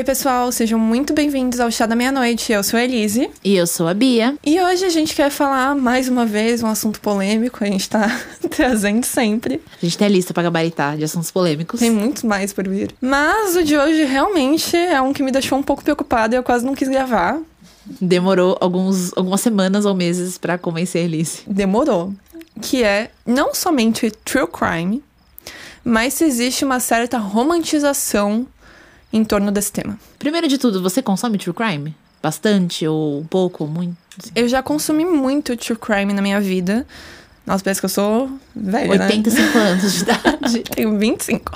Oi, 0.00 0.04
pessoal, 0.04 0.50
sejam 0.50 0.78
muito 0.78 1.12
bem-vindos 1.12 1.60
ao 1.60 1.70
Chá 1.70 1.84
da 1.84 1.94
Meia-Noite. 1.94 2.50
Eu 2.50 2.64
sou 2.64 2.78
a 2.78 2.84
Elise. 2.84 3.28
E 3.44 3.54
eu 3.54 3.66
sou 3.66 3.86
a 3.86 3.92
Bia. 3.92 4.34
E 4.42 4.58
hoje 4.58 4.86
a 4.86 4.88
gente 4.88 5.14
quer 5.14 5.28
falar 5.30 5.74
mais 5.74 6.08
uma 6.08 6.24
vez 6.24 6.62
um 6.62 6.68
assunto 6.68 6.98
polêmico, 7.02 7.62
a 7.62 7.66
gente 7.66 7.86
tá 7.86 8.08
trazendo 8.48 9.04
sempre. 9.04 9.60
A 9.76 9.84
gente 9.84 9.98
tem 9.98 10.06
a 10.06 10.10
lista 10.10 10.32
pra 10.32 10.42
gabaritar 10.42 10.96
de 10.96 11.04
assuntos 11.04 11.30
polêmicos. 11.30 11.80
Tem 11.80 11.90
muitos 11.90 12.22
mais 12.22 12.50
por 12.50 12.66
vir. 12.66 12.94
Mas 12.98 13.54
o 13.56 13.62
de 13.62 13.76
hoje 13.76 14.04
realmente 14.06 14.74
é 14.74 15.02
um 15.02 15.12
que 15.12 15.22
me 15.22 15.30
deixou 15.30 15.58
um 15.58 15.62
pouco 15.62 15.84
preocupada 15.84 16.34
e 16.34 16.38
eu 16.38 16.42
quase 16.42 16.64
não 16.64 16.74
quis 16.74 16.88
gravar. 16.88 17.38
Demorou 18.00 18.56
alguns, 18.58 19.12
algumas 19.14 19.42
semanas 19.42 19.84
ou 19.84 19.94
meses 19.94 20.38
para 20.38 20.56
convencer 20.56 21.02
a 21.02 21.04
Elise. 21.04 21.42
Demorou. 21.46 22.14
Que 22.62 22.82
é 22.82 23.10
não 23.26 23.52
somente 23.54 24.10
true 24.24 24.46
crime, 24.46 25.04
mas 25.84 26.14
se 26.14 26.24
existe 26.24 26.64
uma 26.64 26.80
certa 26.80 27.18
romantização 27.18 28.46
em 29.12 29.24
torno 29.24 29.50
desse 29.50 29.72
tema. 29.72 29.98
Primeiro 30.18 30.48
de 30.48 30.58
tudo, 30.58 30.82
você 30.82 31.02
consome 31.02 31.38
true 31.38 31.54
crime? 31.54 31.94
Bastante 32.22 32.86
ou 32.86 33.20
um 33.20 33.24
pouco, 33.24 33.66
muito? 33.66 33.96
Eu 34.34 34.46
já 34.48 34.62
consumi 34.62 35.04
muito 35.04 35.56
true 35.56 35.78
crime 35.78 36.12
na 36.12 36.20
minha 36.20 36.40
vida. 36.40 36.86
Nossa, 37.46 37.64
parece 37.64 37.80
que 37.80 37.86
eu 37.86 37.90
sou 37.90 38.30
velha, 38.54 38.90
85 38.90 39.58
né? 39.58 39.70
anos 39.70 39.92
de 39.92 40.02
idade. 40.02 40.58
Tenho 40.76 40.98
25. 40.98 41.52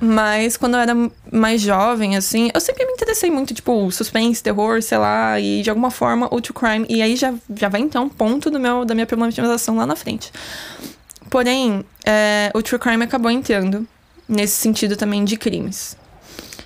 Mas 0.00 0.56
quando 0.56 0.74
eu 0.74 0.80
era 0.80 0.94
mais 1.30 1.60
jovem, 1.60 2.16
assim, 2.16 2.50
eu 2.54 2.60
sempre 2.60 2.86
me 2.86 2.92
interessei 2.92 3.30
muito, 3.30 3.52
tipo, 3.52 3.90
suspense, 3.90 4.42
terror, 4.42 4.80
sei 4.80 4.96
lá, 4.96 5.38
e 5.38 5.60
de 5.60 5.68
alguma 5.68 5.90
forma 5.90 6.28
o 6.30 6.40
true 6.40 6.54
crime. 6.54 6.86
E 6.88 7.02
aí 7.02 7.16
já, 7.16 7.34
já 7.54 7.68
vai 7.68 7.80
entrar 7.80 8.00
um 8.00 8.08
ponto 8.08 8.50
do 8.50 8.60
meu, 8.60 8.84
da 8.84 8.94
minha 8.94 9.06
problematização 9.06 9.76
lá 9.76 9.84
na 9.84 9.96
frente. 9.96 10.32
Porém, 11.28 11.84
é, 12.06 12.50
o 12.54 12.62
true 12.62 12.78
crime 12.78 13.04
acabou 13.04 13.30
entrando 13.30 13.86
nesse 14.28 14.56
sentido 14.56 14.96
também 14.96 15.24
de 15.24 15.36
crimes. 15.36 15.96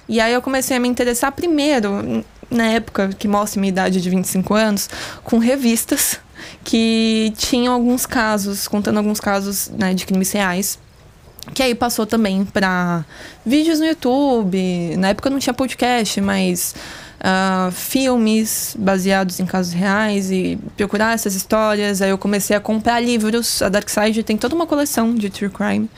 E 0.09 0.21
aí 0.21 0.33
eu 0.33 0.41
comecei 0.41 0.77
a 0.77 0.81
me 0.81 0.89
interessar 0.89 1.33
primeiro, 1.33 2.25
na 2.51 2.67
época 2.67 3.11
que 3.19 3.29
mostra 3.29 3.61
minha 3.61 3.69
idade 3.71 4.01
de 4.01 4.09
25 4.09 4.55
anos, 4.55 4.89
com 5.23 5.39
revistas 5.39 6.19
que 6.65 7.33
tinham 7.37 7.75
alguns 7.75 8.07
casos, 8.07 8.67
contando 8.67 8.99
alguns 8.99 9.21
casos 9.21 9.69
né, 9.69 9.95
de 9.95 10.07
crimes 10.07 10.33
reais. 10.33 10.79
Que 11.55 11.63
aí 11.63 11.75
passou 11.75 12.07
também 12.07 12.45
para 12.45 13.05
vídeos 13.45 13.79
no 13.79 13.87
YouTube. 13.87 14.97
Na 14.99 15.09
época 15.09 15.31
não 15.31 15.39
tinha 15.39 15.55
podcast, 15.55 16.21
mas 16.21 16.75
uh, 17.19 17.71
filmes 17.73 18.77
baseados 18.79 19.41
em 19.41 19.47
casos 19.47 19.73
reais 19.73 20.31
e 20.31 20.59
procurar 20.77 21.15
essas 21.15 21.35
histórias. 21.35 22.03
Aí 22.03 22.11
eu 22.11 22.19
comecei 22.19 22.57
a 22.57 22.61
comprar 22.61 23.01
livros. 23.01 23.63
A 23.63 23.69
Dark 23.69 23.89
Side 23.89 24.23
tem 24.23 24.37
toda 24.37 24.55
uma 24.55 24.67
coleção 24.67 25.15
de 25.15 25.31
true 25.31 25.51
crime, 25.51 25.89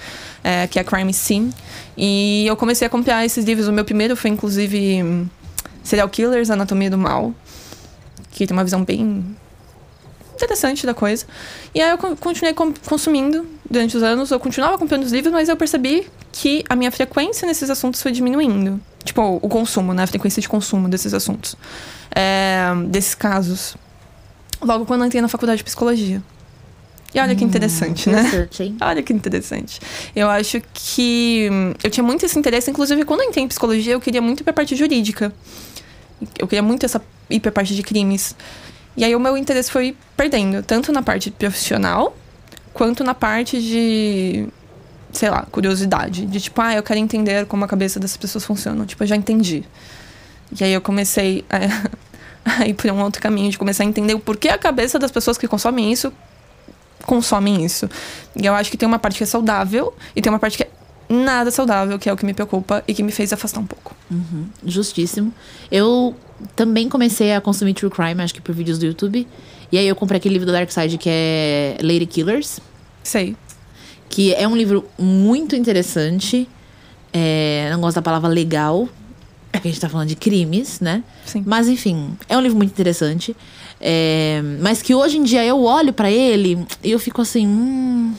é, 0.43 0.67
que 0.67 0.79
é 0.79 0.85
Crime 0.85 1.13
Scene. 1.13 1.53
E 1.97 2.47
eu 2.47 2.57
comecei 2.57 2.87
a 2.87 2.91
comprar 2.91 3.25
esses 3.25 3.45
livros. 3.45 3.69
O 3.69 3.73
meu 3.73 3.85
primeiro 3.85 4.17
foi, 4.17 4.31
inclusive, 4.31 5.27
Serial 5.83 6.09
Killers, 6.09 6.51
Anatomia 6.51 6.91
do 6.91 6.99
Mal, 6.99 7.35
que 8.31 8.47
tem 8.47 8.57
uma 8.57 8.65
visão 8.65 8.85
bem 8.85 9.25
interessante 10.35 10.87
da 10.87 10.95
coisa. 10.95 11.27
E 11.75 11.81
aí 11.81 11.91
eu 11.91 11.99
continuei 12.17 12.55
consumindo 12.87 13.47
durante 13.69 13.97
os 13.97 14.03
anos. 14.03 14.31
Eu 14.31 14.41
continuava 14.41 14.79
comprando 14.79 15.05
os 15.05 15.13
livros, 15.13 15.33
mas 15.33 15.49
eu 15.49 15.57
percebi 15.57 16.07
que 16.33 16.65
a 16.69 16.75
minha 16.75 16.91
frequência 16.91 17.47
nesses 17.47 17.69
assuntos 17.69 18.01
foi 18.03 18.13
diminuindo. 18.13 18.81
Tipo, 19.05 19.39
o 19.43 19.49
consumo, 19.49 19.93
né? 19.95 20.03
A 20.03 20.07
frequência 20.07 20.41
de 20.41 20.49
consumo 20.49 20.89
desses 20.89 21.15
assuntos. 21.15 21.57
É, 22.15 22.71
desses 22.87 23.15
casos. 23.15 23.77
Logo 24.63 24.85
quando 24.85 25.03
eu 25.03 25.07
entrei 25.07 25.23
na 25.23 25.29
faculdade 25.29 25.59
de 25.59 25.65
psicologia. 25.65 26.23
E 27.15 27.19
olha 27.19 27.35
que 27.35 27.45
hum, 27.45 27.49
interessante, 27.49 28.09
hum, 28.09 28.13
né? 28.13 28.49
Olha 28.81 29.03
que 29.03 29.13
interessante. 29.13 29.81
Eu 30.15 30.29
acho 30.31 30.63
que 30.73 31.49
eu 31.83 31.91
tinha 31.91 32.05
muito 32.05 32.25
esse 32.25 32.39
interesse, 32.39 32.71
inclusive 32.71 33.05
quando 33.05 33.23
eu 33.23 33.29
entrei 33.29 33.45
em 33.45 33.49
psicologia, 33.49 33.95
eu 33.95 34.01
queria 34.01 34.23
muito 34.23 34.41
ir 34.41 34.45
pra 34.45 34.53
parte 34.53 34.77
jurídica. 34.77 35.33
Eu 36.39 36.47
queria 36.47 36.63
muito 36.63 36.85
essa 36.87 37.03
ir 37.29 37.41
pra 37.41 37.51
parte 37.51 37.75
de 37.75 37.83
crimes. 37.83 38.37
E 38.97 39.05
aí 39.05 39.15
o 39.15 39.21
meu 39.21 39.37
interesse 39.37 39.71
foi 39.71 39.97
perdendo, 40.17 40.63
tanto 40.63 40.93
na 40.93 41.03
parte 41.03 41.31
profissional, 41.31 42.17
quanto 42.73 43.03
na 43.03 43.15
parte 43.15 43.61
de, 43.61 44.47
sei 45.13 45.31
lá, 45.31 45.47
curiosidade. 45.51 46.27
De 46.27 46.41
tipo, 46.41 46.61
ah, 46.61 46.75
eu 46.75 46.83
quero 46.83 47.01
entender 47.01 47.47
como 47.47 47.65
a 47.65 47.69
cabeça 47.69 47.99
dessas 47.99 48.17
pessoas 48.17 48.45
funciona. 48.45 48.85
Tipo, 48.87 49.03
eu 49.03 49.09
já 49.09 49.17
entendi. 49.17 49.65
E 50.59 50.63
aí 50.63 50.73
eu 50.73 50.81
comecei 50.81 51.45
a, 51.49 52.61
a 52.63 52.67
ir 52.69 52.75
por 52.75 52.91
um 52.91 53.03
outro 53.03 53.21
caminho, 53.21 53.51
de 53.51 53.59
começar 53.59 53.83
a 53.83 53.87
entender 53.87 54.15
o 54.15 54.21
porquê 54.21 54.49
a 54.49 54.59
cabeça 54.59 54.99
das 54.99 55.11
pessoas 55.11 55.39
que 55.39 55.49
consomem 55.49 55.91
isso 55.91 56.13
consomem 57.07 57.65
isso. 57.65 57.89
E 58.37 58.47
eu 58.47 58.55
acho 58.55 58.71
que 58.71 58.77
tem 58.77 58.87
uma 58.87 58.99
parte 58.99 59.19
que 59.19 59.25
é 59.25 59.27
saudável 59.27 59.95
e 60.15 60.23
tem 60.23 60.33
uma 60.33 60.39
parte 60.39 60.57
que 60.57 60.65
é 60.65 60.71
nada 61.09 61.51
saudável, 61.51 61.99
que 61.99 62.09
é 62.09 62.13
o 62.13 62.17
que 62.17 62.25
me 62.25 62.33
preocupa 62.33 62.85
e 62.87 62.95
que 62.95 63.03
me 63.03 63.11
fez 63.11 63.33
afastar 63.33 63.61
um 63.61 63.67
pouco. 63.67 63.97
Uhum, 64.11 64.47
justíssimo. 64.65 65.35
Eu 65.71 66.15
também 66.55 66.89
comecei 66.89 67.35
a 67.35 67.41
consumir 67.41 67.75
true 67.75 67.91
crime, 67.91 68.23
acho 68.23 68.33
que 68.33 68.41
por 68.41 68.55
vídeos 68.55 68.79
do 68.79 68.87
YouTube. 68.87 69.27
E 69.73 69.79
aí 69.79 69.87
eu 69.87 69.97
comprei 69.97 70.19
aquele 70.19 70.35
livro 70.35 70.47
do 70.47 70.53
Dark 70.53 70.71
Side 70.71 70.99
que 70.99 71.09
é 71.11 71.77
Lady 71.83 72.07
Killers. 72.07 72.61
Sei. 73.03 73.37
Que 74.09 74.35
é 74.35 74.47
um 74.47 74.57
livro 74.57 74.85
muito 74.99 75.57
interessante. 75.57 76.49
É, 77.13 77.69
não 77.73 77.81
gosto 77.81 77.97
da 77.97 78.03
palavra 78.03 78.29
legal, 78.29 78.89
porque 79.61 79.69
a 79.69 79.71
gente 79.71 79.81
tá 79.81 79.89
falando 79.89 80.09
de 80.09 80.17
crimes, 80.17 80.81
né? 80.81 81.05
Sim. 81.25 81.45
Mas 81.47 81.69
enfim, 81.69 82.17
é 82.29 82.37
um 82.37 82.41
livro 82.41 82.57
muito 82.57 82.71
interessante. 82.71 83.37
É, 83.81 84.43
mas 84.61 84.83
que 84.83 84.95
hoje 84.95 85.19
em 85.19 85.23
dia 85.23 85.45
eu 85.45 85.63
olho 85.63 85.93
para 85.93 86.11
ele 86.11 86.67
e 86.83 86.91
eu 86.91 86.99
fico 86.99 87.21
assim. 87.21 87.47
Hum, 87.47 88.15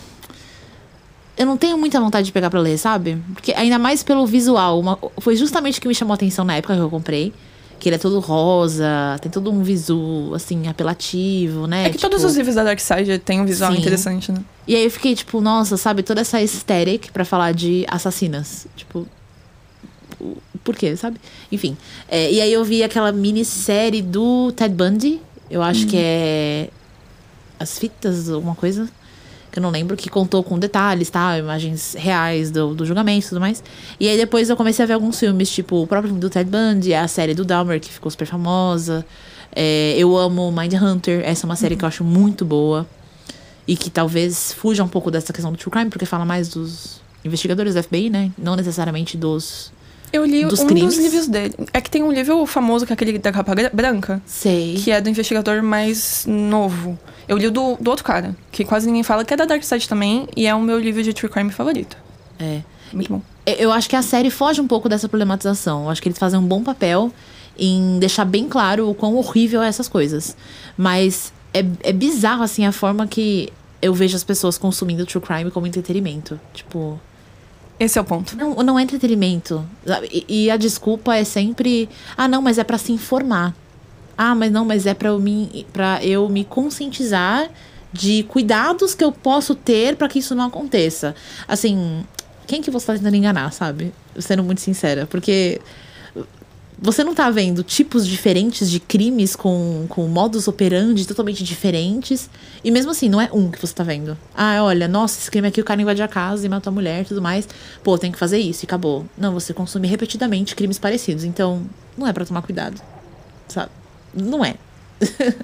eu 1.37 1.45
não 1.45 1.57
tenho 1.57 1.77
muita 1.77 1.99
vontade 1.99 2.25
de 2.25 2.31
pegar 2.31 2.49
para 2.49 2.59
ler, 2.59 2.77
sabe? 2.77 3.17
Porque 3.33 3.53
ainda 3.53 3.79
mais 3.79 4.03
pelo 4.03 4.25
visual. 4.25 4.79
Uma, 4.79 4.97
foi 5.19 5.35
justamente 5.35 5.79
o 5.79 5.81
que 5.81 5.87
me 5.87 5.95
chamou 5.95 6.13
a 6.13 6.15
atenção 6.15 6.45
na 6.45 6.55
época 6.55 6.75
que 6.75 6.79
eu 6.79 6.89
comprei. 6.89 7.33
Que 7.79 7.89
ele 7.89 7.95
é 7.95 7.99
todo 7.99 8.19
rosa, 8.19 9.17
tem 9.21 9.31
todo 9.31 9.51
um 9.51 9.63
visual, 9.63 10.35
assim, 10.35 10.67
apelativo, 10.67 11.65
né? 11.65 11.85
É 11.85 11.89
que 11.89 11.97
tipo... 11.97 12.07
todos 12.11 12.23
os 12.23 12.37
livros 12.37 12.53
da 12.53 12.63
Dark 12.63 12.79
Side 12.79 13.17
têm 13.17 13.41
um 13.41 13.45
visual 13.45 13.71
Sim. 13.71 13.79
interessante, 13.79 14.31
né? 14.31 14.39
E 14.67 14.75
aí 14.75 14.83
eu 14.83 14.91
fiquei, 14.91 15.15
tipo, 15.15 15.41
nossa, 15.41 15.75
sabe, 15.77 16.03
toda 16.03 16.21
essa 16.21 16.37
aesthetic 16.37 17.11
para 17.11 17.25
falar 17.25 17.53
de 17.53 17.83
assassinas. 17.89 18.67
Tipo, 18.75 19.07
por 20.63 20.75
quê, 20.75 20.95
sabe? 20.95 21.19
Enfim. 21.51 21.77
É, 22.07 22.31
e 22.31 22.41
aí 22.41 22.53
eu 22.53 22.63
vi 22.63 22.83
aquela 22.83 23.11
minissérie 23.11 24.01
do 24.01 24.51
Ted 24.51 24.73
Bundy, 24.73 25.21
eu 25.49 25.61
acho 25.61 25.85
que 25.85 25.97
é 25.97 26.69
As 27.59 27.77
Fitas, 27.77 28.29
alguma 28.29 28.55
coisa. 28.55 28.89
Que 29.51 29.59
eu 29.59 29.63
não 29.63 29.69
lembro, 29.69 29.97
que 29.97 30.09
contou 30.09 30.41
com 30.43 30.57
detalhes, 30.57 31.09
tá? 31.09 31.37
Imagens 31.37 31.93
reais 31.99 32.49
do, 32.49 32.73
do 32.73 32.85
julgamento 32.85 33.25
e 33.25 33.29
tudo 33.29 33.41
mais. 33.41 33.61
E 33.99 34.07
aí 34.07 34.15
depois 34.15 34.49
eu 34.49 34.55
comecei 34.55 34.81
a 34.83 34.87
ver 34.87 34.93
alguns 34.93 35.19
filmes, 35.19 35.49
tipo 35.49 35.81
o 35.81 35.85
próprio 35.85 36.07
filme 36.07 36.21
do 36.21 36.29
Ted 36.29 36.49
Bundy, 36.49 36.93
a 36.93 37.05
série 37.05 37.33
do 37.33 37.43
Dahmer, 37.43 37.81
que 37.81 37.91
ficou 37.91 38.09
super 38.09 38.25
famosa. 38.25 39.05
É, 39.53 39.93
eu 39.97 40.15
amo 40.15 40.49
Mind 40.53 40.73
Hunter, 40.73 41.21
essa 41.25 41.45
é 41.45 41.47
uma 41.47 41.57
série 41.57 41.73
uhum. 41.73 41.79
que 41.79 41.83
eu 41.83 41.87
acho 41.89 42.03
muito 42.03 42.45
boa. 42.45 42.87
E 43.67 43.75
que 43.75 43.89
talvez 43.89 44.53
fuja 44.53 44.83
um 44.85 44.87
pouco 44.87 45.11
dessa 45.11 45.33
questão 45.33 45.51
do 45.51 45.57
true 45.57 45.71
crime, 45.71 45.89
porque 45.89 46.05
fala 46.05 46.23
mais 46.23 46.47
dos 46.47 47.01
investigadores 47.25 47.73
da 47.73 47.83
FBI, 47.83 48.09
né? 48.09 48.31
Não 48.37 48.55
necessariamente 48.55 49.17
dos 49.17 49.71
eu 50.11 50.25
li 50.25 50.45
dos 50.45 50.59
um 50.59 50.67
crimes. 50.67 50.95
dos 50.95 51.03
livros 51.03 51.27
dele. 51.27 51.55
É 51.73 51.79
que 51.79 51.89
tem 51.89 52.03
um 52.03 52.11
livro 52.11 52.45
famoso, 52.45 52.85
que 52.85 52.91
é 52.91 52.95
aquele 52.95 53.17
da 53.17 53.31
capa 53.31 53.53
branca. 53.73 54.21
Sei. 54.25 54.75
Que 54.75 54.91
é 54.91 54.99
do 54.99 55.09
investigador 55.09 55.63
mais 55.63 56.25
novo. 56.27 56.97
Eu 57.27 57.37
li 57.37 57.47
o 57.47 57.51
do, 57.51 57.77
do 57.79 57.89
outro 57.89 58.03
cara, 58.03 58.35
que 58.51 58.65
quase 58.65 58.87
ninguém 58.87 59.03
fala, 59.03 59.23
que 59.23 59.33
é 59.33 59.37
da 59.37 59.45
Dark 59.45 59.63
Side 59.63 59.87
também, 59.87 60.27
e 60.35 60.45
é 60.45 60.53
o 60.53 60.61
meu 60.61 60.79
livro 60.79 61.01
de 61.01 61.13
true 61.13 61.31
crime 61.31 61.51
favorito. 61.51 61.95
É. 62.39 62.61
Muito 62.91 63.11
bom. 63.11 63.21
Eu 63.45 63.71
acho 63.71 63.89
que 63.89 63.95
a 63.95 64.01
série 64.01 64.29
foge 64.29 64.59
um 64.61 64.67
pouco 64.67 64.89
dessa 64.89 65.07
problematização. 65.07 65.83
Eu 65.85 65.89
acho 65.89 66.01
que 66.01 66.09
eles 66.09 66.19
fazem 66.19 66.39
um 66.39 66.45
bom 66.45 66.61
papel 66.61 67.11
em 67.57 67.99
deixar 67.99 68.25
bem 68.25 68.47
claro 68.47 68.89
o 68.89 68.95
quão 68.95 69.15
horrível 69.15 69.61
é 69.61 69.67
essas 69.67 69.87
coisas. 69.87 70.35
Mas 70.77 71.31
é, 71.53 71.65
é 71.83 71.93
bizarro, 71.93 72.43
assim, 72.43 72.65
a 72.65 72.71
forma 72.71 73.07
que 73.07 73.51
eu 73.81 73.93
vejo 73.93 74.15
as 74.15 74.23
pessoas 74.23 74.57
consumindo 74.57 75.05
true 75.05 75.23
crime 75.23 75.51
como 75.51 75.65
entretenimento. 75.65 76.39
Tipo. 76.53 76.99
Esse 77.81 77.97
é 77.97 78.01
o 78.01 78.05
ponto. 78.05 78.37
Não, 78.37 78.53
não 78.57 78.77
é 78.77 78.83
entretenimento. 78.83 79.67
E, 80.11 80.43
e 80.45 80.51
a 80.51 80.55
desculpa 80.55 81.15
é 81.15 81.23
sempre. 81.23 81.89
Ah, 82.15 82.27
não, 82.27 82.39
mas 82.39 82.59
é 82.59 82.63
para 82.63 82.77
se 82.77 82.91
informar. 82.91 83.55
Ah, 84.15 84.35
mas 84.35 84.51
não, 84.51 84.63
mas 84.63 84.85
é 84.85 84.93
para 84.93 85.09
eu 85.09 85.19
me, 85.19 85.65
pra 85.73 85.99
eu 86.05 86.29
me 86.29 86.45
conscientizar 86.45 87.49
de 87.91 88.21
cuidados 88.29 88.93
que 88.93 89.03
eu 89.03 89.11
posso 89.11 89.55
ter 89.55 89.95
para 89.95 90.07
que 90.07 90.19
isso 90.19 90.35
não 90.35 90.45
aconteça. 90.45 91.15
Assim, 91.47 92.05
quem 92.45 92.61
que 92.61 92.69
você 92.69 92.85
tá 92.85 92.93
tentando 92.93 93.15
enganar, 93.15 93.51
sabe? 93.51 93.91
Sendo 94.19 94.43
muito 94.43 94.61
sincera. 94.61 95.07
Porque 95.07 95.59
você 96.81 97.03
não 97.03 97.13
tá 97.13 97.29
vendo 97.29 97.63
tipos 97.63 98.07
diferentes 98.07 98.69
de 98.69 98.79
crimes 98.79 99.35
com, 99.35 99.85
com 99.87 100.07
modos 100.07 100.47
operandi 100.47 101.07
totalmente 101.07 101.43
diferentes. 101.43 102.27
E 102.63 102.71
mesmo 102.71 102.89
assim, 102.89 103.07
não 103.07 103.21
é 103.21 103.29
um 103.31 103.51
que 103.51 103.61
você 103.61 103.71
tá 103.71 103.83
vendo. 103.83 104.17
Ah, 104.35 104.63
olha, 104.63 104.87
nossa, 104.87 105.19
esse 105.19 105.29
crime 105.29 105.47
aqui 105.47 105.61
o 105.61 105.63
cara 105.63 105.79
invadiu 105.79 106.03
a 106.03 106.07
casa 106.07 106.43
e 106.43 106.49
matou 106.49 106.71
a 106.71 106.73
mulher 106.73 107.03
e 107.03 107.05
tudo 107.05 107.21
mais. 107.21 107.47
Pô, 107.83 107.99
tem 107.99 108.11
que 108.11 108.17
fazer 108.17 108.39
isso 108.39 108.63
e 108.63 108.65
acabou. 108.65 109.05
Não, 109.15 109.31
você 109.31 109.53
consome 109.53 109.87
repetidamente 109.87 110.55
crimes 110.55 110.79
parecidos. 110.79 111.23
Então, 111.23 111.63
não 111.95 112.07
é 112.07 112.13
para 112.13 112.25
tomar 112.25 112.41
cuidado. 112.41 112.81
Sabe? 113.47 113.69
Não 114.11 114.43
é. 114.43 114.55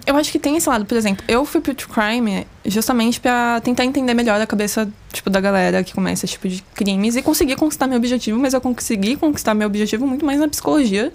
Eu 0.06 0.15
acho 0.15 0.31
que 0.31 0.39
tem 0.39 0.56
esse 0.57 0.69
lado, 0.69 0.86
por 0.86 0.98
exemplo, 0.98 1.24
eu 1.27 1.45
fui 1.45 1.62
pro 1.62 1.74
True 1.74 1.92
Crime 1.94 2.48
justamente 2.65 3.19
para 3.19 3.59
tentar 3.62 3.86
entender 3.86 4.13
melhor 4.13 4.39
a 4.39 4.45
cabeça, 4.45 4.88
tipo, 5.12 5.30
da 5.30 5.42
galera 5.42 5.83
que 5.83 5.94
começa 5.94 6.25
esse 6.25 6.33
tipo 6.33 6.48
de 6.48 6.63
crimes 6.75 7.15
e 7.15 7.21
conseguir 7.21 7.56
conquistar 7.56 7.88
meu 7.88 7.98
objetivo, 7.98 8.39
mas 8.39 8.54
eu 8.54 8.62
consegui 8.62 9.15
conquistar 9.15 9.54
meu 9.54 9.68
objetivo 9.68 10.06
muito 10.06 10.25
mais 10.25 10.39
na 10.39 10.48
psicologia 10.48 11.12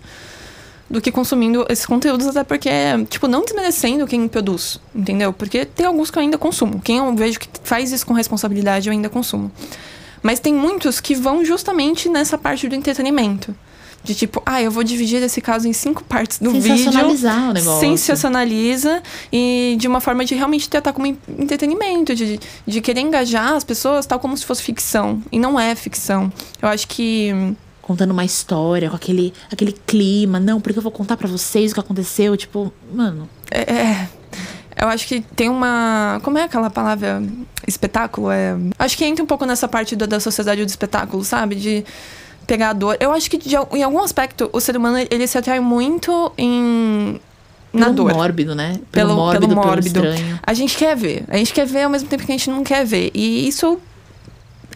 do 0.91 1.00
que 1.00 1.11
consumindo 1.11 1.65
esses 1.71 1.87
conteúdos, 1.87 2.27
até 2.27 2.44
porque, 2.44 2.69
tipo, 3.09 3.27
não 3.27 3.43
desmerecendo 3.43 4.06
quem 4.06 4.29
produz, 4.29 4.79
entendeu? 4.94 5.33
Porque 5.33 5.65
tem 5.65 5.87
alguns 5.87 6.11
que 6.11 6.19
eu 6.19 6.23
ainda 6.23 6.37
consumo. 6.37 6.81
Quem 6.83 6.99
eu 6.99 7.15
vejo 7.15 7.41
que 7.41 7.49
faz 7.65 7.91
isso 7.93 8.05
com 8.05 8.12
responsabilidade, 8.12 8.89
eu 8.89 8.93
ainda 8.93 9.09
consumo. 9.09 9.50
Mas 10.23 10.39
tem 10.39 10.53
muitos 10.53 11.00
que 11.00 11.15
vão 11.15 11.44
justamente 11.44 12.09
nessa 12.11 12.37
parte 12.37 12.69
do 12.69 12.75
entretenimento. 12.75 13.55
De 14.05 14.15
tipo, 14.17 14.43
ah, 14.45 14.61
eu 14.61 14.71
vou 14.71 14.83
dividir 14.83 15.23
esse 15.23 15.41
caso 15.41 15.69
em 15.69 15.73
cinco 15.73 16.03
partes 16.03 16.39
do 16.41 16.51
vídeo. 16.51 16.77
Sensacionalizar 16.77 17.51
o 17.51 17.53
negócio. 17.53 17.81
Sensacionaliza 17.81 19.03
e 19.33 19.77
de 19.79 19.87
uma 19.87 20.01
forma 20.01 20.25
de 20.25 20.35
realmente 20.35 20.69
tratar 20.69 20.93
como 20.93 21.07
entretenimento, 21.07 22.13
de, 22.15 22.41
de 22.67 22.81
querer 22.81 23.01
engajar 23.01 23.53
as 23.53 23.63
pessoas 23.63 24.05
tal 24.05 24.19
como 24.19 24.37
se 24.37 24.45
fosse 24.45 24.63
ficção. 24.63 25.23
E 25.31 25.39
não 25.39 25.59
é 25.59 25.75
ficção. 25.75 26.33
Eu 26.61 26.69
acho 26.69 26.89
que. 26.89 27.55
Contando 27.81 28.11
uma 28.11 28.25
história, 28.25 28.91
com 28.91 28.97
aquele, 28.97 29.33
aquele 29.53 29.73
clima. 29.73 30.41
Não, 30.41 30.61
porque 30.61 30.79
eu 30.79 30.83
vou 30.83 30.93
contar 30.93 31.17
para 31.17 31.29
vocês 31.29 31.71
o 31.71 31.75
que 31.75 31.81
aconteceu. 31.81 32.37
Tipo, 32.37 32.73
mano. 32.93 33.29
É, 33.51 33.73
é. 33.73 34.09
Eu 34.81 34.89
acho 34.89 35.07
que 35.07 35.21
tem 35.37 35.49
uma. 35.49 36.19
Como 36.25 36.39
é 36.39 36.43
aquela 36.43 36.71
palavra? 36.71 37.23
Espetáculo? 37.69 38.33
É... 38.33 38.57
Acho 38.77 38.99
que 38.99 39.05
entra 39.05 39.23
um 39.23 39.27
pouco 39.27 39.45
nessa 39.45 39.69
parte 39.69 39.95
da, 39.95 40.07
da 40.07 40.19
sociedade 40.19 40.65
do 40.65 40.69
espetáculo, 40.69 41.23
sabe? 41.23 41.55
De 41.55 41.85
pegar 42.47 42.71
a 42.71 42.73
dor. 42.73 42.97
Eu 43.00 43.12
acho 43.12 43.31
que 43.31 43.39
de, 43.39 43.56
em 43.56 43.83
algum 43.83 44.00
aspecto 44.00 44.50
o 44.53 44.61
ser 44.61 44.77
humano 44.77 44.99
ele 45.11 45.27
se 45.27 45.39
atrai 45.39 45.61
muito 45.61 46.33
em 46.37 47.21
na 47.73 47.87
pelo 47.87 47.97
dor. 47.97 48.15
mórbido, 48.15 48.55
né? 48.55 48.81
Pelo, 48.91 49.15
mórbido, 49.15 49.49
pelo 49.49 49.61
mórbido. 49.61 50.00
pelo 50.00 50.15
estranho. 50.15 50.41
A 50.43 50.53
gente 50.53 50.77
quer 50.77 50.94
ver. 50.94 51.25
A 51.29 51.37
gente 51.37 51.55
quer 51.55 51.67
ver 51.67 51.85
ao 51.85 51.91
mesmo 51.91 52.09
tempo 52.09 52.25
que 52.25 52.33
a 52.33 52.37
gente 52.37 52.50
não 52.50 52.62
quer 52.62 52.85
ver. 52.85 53.11
E 53.15 53.49
isso 53.49 53.81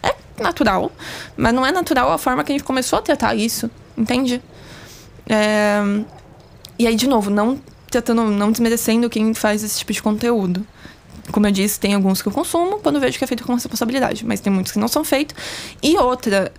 é 0.01 0.15
natural. 0.41 0.91
Mas 1.35 1.53
não 1.53 1.65
é 1.65 1.71
natural 1.71 2.11
a 2.11 2.17
forma 2.17 2.43
que 2.43 2.51
a 2.51 2.55
gente 2.55 2.63
começou 2.63 2.99
a 2.99 3.01
tratar 3.01 3.35
isso. 3.35 3.69
Entende? 3.95 4.41
É... 5.29 5.79
E 6.79 6.87
aí, 6.87 6.95
de 6.95 7.07
novo, 7.07 7.29
não 7.29 7.59
tratando, 7.89 8.23
não 8.23 8.51
desmerecendo 8.51 9.09
quem 9.09 9.33
faz 9.33 9.63
esse 9.63 9.79
tipo 9.79 9.93
de 9.93 10.01
conteúdo. 10.01 10.65
Como 11.31 11.45
eu 11.45 11.51
disse, 11.51 11.79
tem 11.79 11.93
alguns 11.93 12.21
que 12.21 12.27
eu 12.27 12.31
consumo 12.31 12.79
quando 12.79 12.99
vejo 12.99 13.17
que 13.17 13.23
é 13.23 13.27
feito 13.27 13.43
com 13.43 13.53
responsabilidade, 13.53 14.25
mas 14.25 14.39
tem 14.39 14.51
muitos 14.51 14.71
que 14.71 14.79
não 14.79 14.87
são 14.87 15.03
feitos. 15.03 15.35
E 15.83 15.97
outra, 15.97 16.51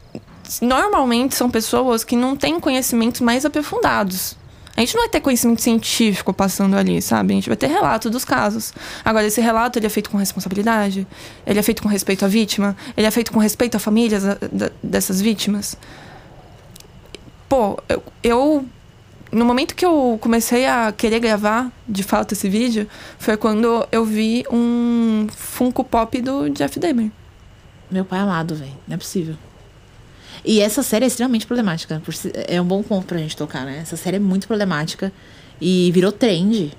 normalmente 0.61 1.35
são 1.35 1.51
pessoas 1.51 2.05
que 2.05 2.17
não 2.17 2.37
têm 2.37 2.59
conhecimentos 2.61 3.21
mais 3.21 3.45
aprofundados. 3.45 4.37
A 4.79 4.81
gente 4.81 4.95
não 4.95 5.03
vai 5.03 5.09
ter 5.09 5.21
conhecimento 5.21 5.61
científico 5.61 6.33
passando 6.33 6.77
ali, 6.77 7.03
sabe? 7.03 7.33
A 7.33 7.35
gente 7.35 7.49
vai 7.49 7.57
ter 7.57 7.67
relato 7.67 8.09
dos 8.09 8.25
casos. 8.25 8.73
Agora, 9.05 9.27
esse 9.27 9.41
relato 9.41 9.77
ele 9.77 9.87
é 9.87 9.91
feito 9.91 10.09
com 10.09 10.17
responsabilidade? 10.17 11.05
Ele 11.45 11.59
é 11.59 11.63
feito 11.63 11.83
com 11.83 11.89
respeito 11.89 12.25
à 12.25 12.29
vítima? 12.29 12.77
Ele 12.97 13.05
é 13.05 13.11
feito 13.11 13.33
com 13.33 13.41
respeito 13.41 13.77
à 13.77 13.81
família 13.81 14.21
dessas 14.81 15.21
vítimas? 15.21 15.77
Pô, 17.49 17.77
eu, 17.89 18.03
eu 18.23 18.67
no 19.33 19.45
momento 19.45 19.75
que 19.75 19.85
eu 19.85 20.17
comecei 20.21 20.67
a 20.67 20.93
querer 20.93 21.19
gravar, 21.19 21.73
de 21.89 22.05
fato, 22.05 22.33
esse 22.33 22.49
vídeo, 22.49 22.89
foi 23.19 23.37
quando 23.37 23.85
eu 23.91 24.05
vi 24.05 24.45
um 24.49 25.27
Funko 25.35 25.83
Pop 25.83 26.21
do 26.21 26.49
Jeff 26.51 26.79
Demer. 26.79 27.11
Meu 27.91 28.05
pai 28.05 28.21
amado, 28.21 28.55
velho. 28.55 28.77
Não 28.87 28.95
é 28.95 28.99
possível. 28.99 29.35
E 30.45 30.61
essa 30.61 30.83
série 30.83 31.05
é 31.05 31.09
extremamente 31.09 31.47
problemática. 31.47 32.03
É 32.47 32.61
um 32.61 32.65
bom 32.65 32.83
ponto 32.83 33.07
pra 33.07 33.19
gente 33.19 33.37
tocar, 33.37 33.65
né? 33.65 33.81
Essa 33.83 33.97
série 33.97 34.17
é 34.17 34.21
muito 34.21 34.47
problemática 34.47 35.13
e 35.61 35.91
virou 35.93 36.13
trend. 36.13 36.73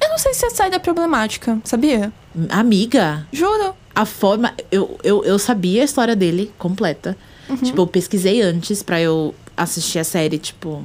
Eu 0.00 0.08
não 0.08 0.18
sei 0.18 0.34
se 0.34 0.44
a 0.44 0.50
série 0.50 0.74
é 0.74 0.78
problemática, 0.78 1.60
sabia? 1.64 2.12
Amiga. 2.50 3.26
Juro. 3.32 3.74
A 3.94 4.04
forma. 4.04 4.52
Eu, 4.70 4.98
eu, 5.04 5.24
eu 5.24 5.38
sabia 5.38 5.82
a 5.82 5.84
história 5.84 6.16
dele 6.16 6.52
completa. 6.58 7.16
Uhum. 7.48 7.56
Tipo, 7.56 7.82
eu 7.82 7.86
pesquisei 7.86 8.40
antes 8.42 8.82
pra 8.82 9.00
eu 9.00 9.34
assistir 9.56 9.98
a 9.98 10.04
série, 10.04 10.38
tipo, 10.38 10.82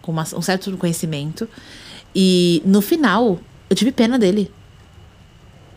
com 0.00 0.12
uma, 0.12 0.22
um 0.34 0.42
certo 0.42 0.74
conhecimento. 0.76 1.48
E 2.14 2.62
no 2.64 2.80
final, 2.80 3.38
eu 3.68 3.76
tive 3.76 3.92
pena 3.92 4.18
dele. 4.18 4.50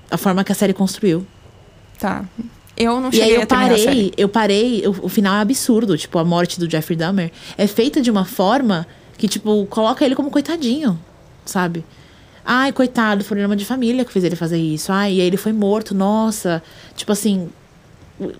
A 0.09 0.17
forma 0.17 0.43
que 0.43 0.51
a 0.51 0.55
série 0.55 0.73
construiu. 0.73 1.25
Tá. 1.99 2.25
Eu 2.81 2.99
não 2.99 3.11
cheguei 3.11 3.27
e 3.27 3.35
aí 3.35 3.41
eu 3.41 3.47
parei, 3.47 4.13
eu 4.17 4.29
parei, 4.29 4.83
o, 4.87 5.05
o 5.05 5.09
final 5.09 5.35
é 5.35 5.41
absurdo, 5.41 5.97
tipo, 5.97 6.17
a 6.17 6.25
morte 6.25 6.59
do 6.59 6.69
Jeffrey 6.69 6.97
Dahmer 6.97 7.31
é 7.57 7.67
feita 7.67 8.01
de 8.01 8.09
uma 8.09 8.25
forma 8.25 8.87
que, 9.17 9.27
tipo, 9.27 9.65
coloca 9.67 10.03
ele 10.03 10.15
como 10.15 10.31
coitadinho, 10.31 10.99
sabe? 11.45 11.85
Ai, 12.43 12.71
coitado, 12.71 13.23
foi 13.23 13.35
problema 13.35 13.55
de 13.55 13.65
família 13.65 14.03
que 14.03 14.11
fez 14.11 14.25
ele 14.25 14.35
fazer 14.35 14.57
isso. 14.57 14.91
Ai, 14.91 15.13
e 15.13 15.21
aí 15.21 15.27
ele 15.27 15.37
foi 15.37 15.53
morto, 15.53 15.93
nossa. 15.93 16.63
Tipo 16.95 17.11
assim, 17.11 17.49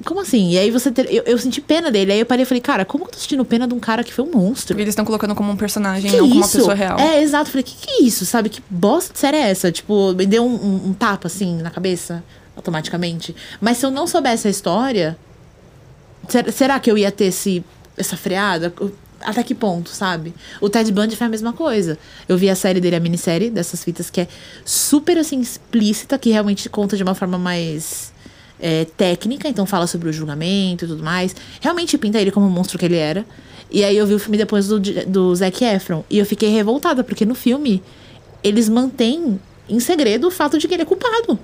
como 0.04 0.22
assim? 0.22 0.52
E 0.52 0.58
aí 0.58 0.72
você 0.72 0.92
ter, 0.92 1.12
eu, 1.14 1.24
eu, 1.26 1.38
senti 1.38 1.62
pena 1.62 1.92
dele. 1.92 2.12
Aí 2.12 2.20
eu 2.20 2.26
parei 2.26 2.44
e 2.44 2.46
falei, 2.46 2.62
cara, 2.62 2.84
como 2.84 3.06
que 3.06 3.12
eu 3.12 3.14
tô 3.14 3.20
sentindo 3.20 3.46
pena 3.46 3.68
de 3.68 3.74
um 3.74 3.80
cara 3.80 4.04
que 4.04 4.14
foi 4.14 4.26
um 4.26 4.32
monstro? 4.32 4.80
Eles 4.80 4.90
estão 4.90 5.06
colocando 5.06 5.36
como 5.36 5.52
um 5.52 5.56
personagem, 5.56 6.10
que 6.10 6.18
não 6.18 6.26
isso? 6.26 6.34
como 6.34 6.44
uma 6.44 6.52
pessoa 6.52 6.74
real. 6.74 7.00
É, 7.00 7.22
exato. 7.22 7.50
Falei, 7.50 7.64
que 7.64 7.76
que 7.76 7.90
é 7.90 8.04
isso? 8.04 8.26
Sabe? 8.26 8.50
Que 8.50 8.62
bosta 8.70 9.14
de 9.14 9.20
série 9.20 9.38
é 9.38 9.50
essa? 9.50 9.72
Tipo, 9.72 10.14
me 10.14 10.26
deu 10.26 10.44
um, 10.44 10.54
um, 10.54 10.90
um 10.90 10.94
tapa 10.94 11.28
assim 11.28 11.58
na 11.62 11.70
cabeça 11.70 12.24
automaticamente. 12.56 13.36
Mas 13.60 13.78
se 13.78 13.86
eu 13.86 13.92
não 13.92 14.08
soubesse 14.08 14.48
a 14.48 14.52
história, 14.52 15.18
ser, 16.28 16.52
será 16.52 16.80
que 16.80 16.90
eu 16.90 16.98
ia 16.98 17.12
ter 17.12 17.26
esse, 17.26 17.64
essa 17.98 18.18
freada? 18.18 18.74
Até 19.22 19.44
que 19.44 19.54
ponto, 19.54 19.90
sabe? 19.90 20.34
O 20.60 20.70
Ted 20.70 20.92
Bundy 20.92 21.16
foi 21.16 21.28
a 21.28 21.30
mesma 21.30 21.54
coisa. 21.54 21.98
Eu 22.28 22.38
vi 22.38 22.50
a 22.50 22.56
série 22.56 22.80
dele, 22.80 22.96
a 22.96 23.00
minissérie 23.00 23.50
dessas 23.50 23.84
fitas, 23.84 24.10
que 24.10 24.22
é 24.22 24.28
super 24.66 25.18
assim, 25.18 25.40
explícita, 25.40 26.18
que 26.18 26.32
realmente 26.32 26.68
conta 26.70 26.98
de 26.98 27.04
uma 27.04 27.14
forma 27.14 27.38
mais 27.38 28.12
é, 28.60 28.86
técnica, 28.86 29.48
então 29.48 29.66
fala 29.66 29.86
sobre 29.88 30.10
o 30.10 30.14
julgamento 30.14 30.86
e 30.86 30.88
tudo 30.88 31.04
mais. 31.04 31.36
Realmente 31.60 31.98
pinta 31.98 32.20
ele 32.20 32.32
como 32.32 32.48
o 32.48 32.50
monstro 32.50 32.80
que 32.80 32.86
ele 32.86 32.98
era. 32.98 33.26
E 33.70 33.84
aí 33.84 33.96
eu 33.96 34.06
vi 34.06 34.14
o 34.14 34.20
filme 34.20 34.38
depois 34.38 34.68
do, 34.68 34.80
do 34.80 35.36
Zac 35.36 35.64
Efron. 35.64 36.04
E 36.10 36.18
eu 36.18 36.26
fiquei 36.26 36.50
revoltada, 36.50 37.04
porque 37.04 37.26
no 37.26 37.36
filme 37.36 37.82
eles 38.44 38.68
mantêm 38.68 39.40
em 39.70 39.80
segredo 39.80 40.28
o 40.28 40.32
fato 40.32 40.58
de 40.58 40.68
que 40.68 40.74
ele 40.74 40.84
é 40.84 40.86
culpado. 40.86 41.40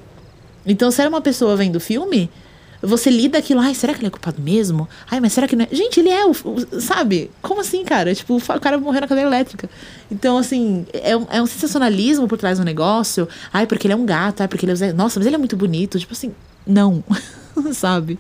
Então, 0.66 0.92
se 0.92 1.02
era 1.02 1.10
uma 1.10 1.22
pessoa 1.22 1.56
vendo 1.56 1.78
o 1.78 1.80
filme, 1.80 2.30
você 2.82 3.10
lida 3.10 3.38
aquilo, 3.38 3.60
ai, 3.60 3.74
será 3.74 3.94
que 3.94 4.00
ele 4.00 4.08
é 4.08 4.10
culpado 4.10 4.42
mesmo? 4.42 4.88
Ai, 5.10 5.20
mas 5.20 5.34
será 5.34 5.48
que 5.48 5.56
não 5.56 5.66
é? 5.66 5.68
Gente, 5.72 6.00
ele 6.00 6.10
é 6.10 6.26
o. 6.26 6.32
o 6.32 6.82
sabe? 6.82 7.32
Como 7.42 7.62
assim, 7.62 7.84
cara? 7.84 8.14
Tipo, 8.14 8.38
o 8.38 8.60
cara 8.60 8.78
morreu 8.78 9.02
na 9.02 9.08
cadeira 9.08 9.30
elétrica. 9.30 9.70
Então, 10.12 10.38
assim, 10.38 10.86
é 10.94 11.18
um, 11.18 11.28
é 11.30 11.42
um 11.42 11.48
sensacionalismo 11.48 12.28
por 12.28 12.38
trás 12.38 12.60
do 12.60 12.66
negócio. 12.66 13.28
Ai, 13.52 13.66
porque 13.66 13.88
ele 13.88 13.94
é 13.94 13.98
um 13.98 14.06
gato, 14.06 14.42
ai, 14.42 14.48
porque 14.48 14.66
ele 14.66 14.74
é. 14.84 14.94
Nossa, 14.94 15.20
mas 15.20 15.26
ele 15.26 15.36
é 15.36 15.40
muito 15.40 15.58
bonito. 15.58 15.98
Tipo 16.00 16.14
assim, 16.14 16.34
não. 16.66 17.04
sabe? 17.74 18.20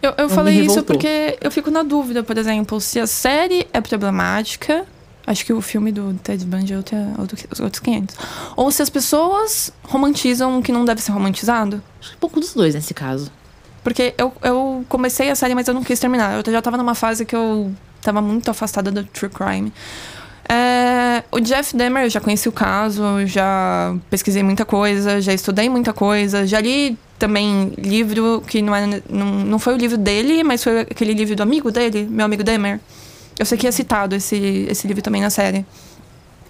Eu, 0.00 0.14
eu 0.18 0.28
falei 0.28 0.60
isso 0.60 0.82
porque 0.82 1.38
eu 1.40 1.50
fico 1.50 1.70
na 1.70 1.82
dúvida, 1.82 2.22
por 2.22 2.36
exemplo, 2.36 2.78
se 2.78 3.00
a 3.00 3.06
série 3.06 3.66
é 3.72 3.80
problemática 3.80 4.84
Acho 5.26 5.44
que 5.44 5.52
o 5.52 5.60
filme 5.60 5.90
do 5.90 6.12
Ted 6.22 6.44
Bundy 6.44 6.74
é 6.74 6.76
outro, 6.76 6.96
outro, 7.18 7.38
outros 7.62 7.80
500. 7.80 8.16
Ou 8.56 8.70
se 8.70 8.82
as 8.82 8.90
pessoas 8.90 9.72
romantizam 9.82 10.58
o 10.58 10.62
que 10.62 10.70
não 10.70 10.84
deve 10.84 11.00
ser 11.00 11.12
romantizado. 11.12 11.82
Acho 11.98 12.10
que 12.10 12.16
um 12.16 12.20
pouco 12.20 12.40
dos 12.40 12.52
dois 12.52 12.74
nesse 12.74 12.92
caso. 12.92 13.32
Porque 13.82 14.14
eu, 14.18 14.32
eu 14.42 14.84
comecei 14.88 15.30
a 15.30 15.34
série, 15.34 15.54
mas 15.54 15.66
eu 15.66 15.74
não 15.74 15.82
quis 15.82 15.98
terminar. 15.98 16.34
Eu 16.34 16.52
já 16.52 16.60
tava 16.60 16.76
numa 16.76 16.94
fase 16.94 17.24
que 17.24 17.34
eu 17.34 17.72
tava 18.02 18.20
muito 18.20 18.50
afastada 18.50 18.90
do 18.90 19.04
true 19.04 19.30
crime. 19.30 19.72
É, 20.48 21.24
o 21.32 21.40
Jeff 21.40 21.74
Demer, 21.74 22.04
eu 22.04 22.10
já 22.10 22.20
conheci 22.20 22.48
o 22.48 22.52
caso, 22.52 23.02
já 23.26 23.94
pesquisei 24.10 24.42
muita 24.42 24.64
coisa, 24.64 25.20
já 25.20 25.32
estudei 25.32 25.70
muita 25.70 25.92
coisa, 25.92 26.46
já 26.46 26.60
li 26.60 26.98
também 27.18 27.72
livro 27.78 28.42
que 28.46 28.60
não, 28.60 28.74
é, 28.74 29.02
não, 29.08 29.26
não 29.26 29.58
foi 29.58 29.74
o 29.74 29.76
livro 29.76 29.96
dele, 29.96 30.42
mas 30.42 30.62
foi 30.62 30.80
aquele 30.80 31.14
livro 31.14 31.34
do 31.34 31.42
amigo 31.42 31.70
dele, 31.70 32.06
meu 32.10 32.26
amigo 32.26 32.44
Demer. 32.44 32.78
Eu 33.38 33.44
sei 33.44 33.58
que 33.58 33.66
é 33.66 33.70
citado 33.70 34.14
esse, 34.14 34.66
esse 34.68 34.86
livro 34.86 35.02
também 35.02 35.20
na 35.20 35.30
série. 35.30 35.64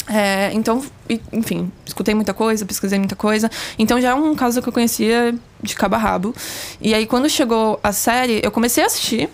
É, 0.07 0.53
então, 0.53 0.85
enfim, 1.33 1.73
escutei 1.87 2.15
muita 2.15 2.35
coisa, 2.35 2.65
pesquisei 2.67 2.99
muita 2.99 3.17
coisa. 3.17 3.51
Então 3.79 4.01
já 4.01 4.11
é 4.11 4.15
um 4.15 4.35
caso 4.35 4.61
que 4.61 4.69
eu 4.69 4.73
conhecia 4.73 5.35
de 5.63 5.75
cabo 5.75 5.95
a 5.95 5.99
rabo. 5.99 6.35
E 6.81 6.95
aí, 6.95 7.07
quando 7.07 7.29
chegou 7.29 7.81
a 7.83 7.93
série, 7.93 8.41
eu 8.43 8.51
comecei 8.51 8.83
a 8.83 8.87
assistir. 8.87 9.31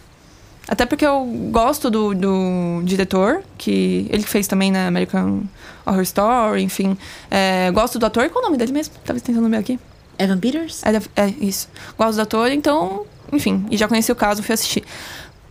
Até 0.68 0.86
porque 0.86 1.04
eu 1.04 1.24
gosto 1.50 1.90
do, 1.90 2.14
do 2.14 2.82
diretor, 2.84 3.42
que 3.58 4.06
ele 4.08 4.22
fez 4.22 4.46
também 4.46 4.70
na 4.70 4.86
American 4.86 5.42
Horror 5.84 6.02
Story, 6.02 6.62
enfim. 6.62 6.96
É, 7.28 7.70
gosto 7.72 7.98
do 7.98 8.06
ator. 8.06 8.28
Qual 8.30 8.44
é 8.44 8.46
o 8.46 8.50
nome 8.50 8.58
dele 8.58 8.72
mesmo? 8.72 8.94
Tava 9.04 9.18
tentando 9.18 9.48
ver 9.48 9.56
aqui. 9.56 9.80
Evan 10.16 10.38
Peters? 10.38 10.82
É, 10.84 11.22
é, 11.24 11.34
isso. 11.40 11.68
Gosto 11.98 12.16
do 12.16 12.22
ator, 12.22 12.52
então, 12.52 13.04
enfim. 13.32 13.66
E 13.70 13.76
já 13.76 13.88
conheci 13.88 14.12
o 14.12 14.14
caso, 14.14 14.42
fui 14.42 14.52
assistir. 14.52 14.84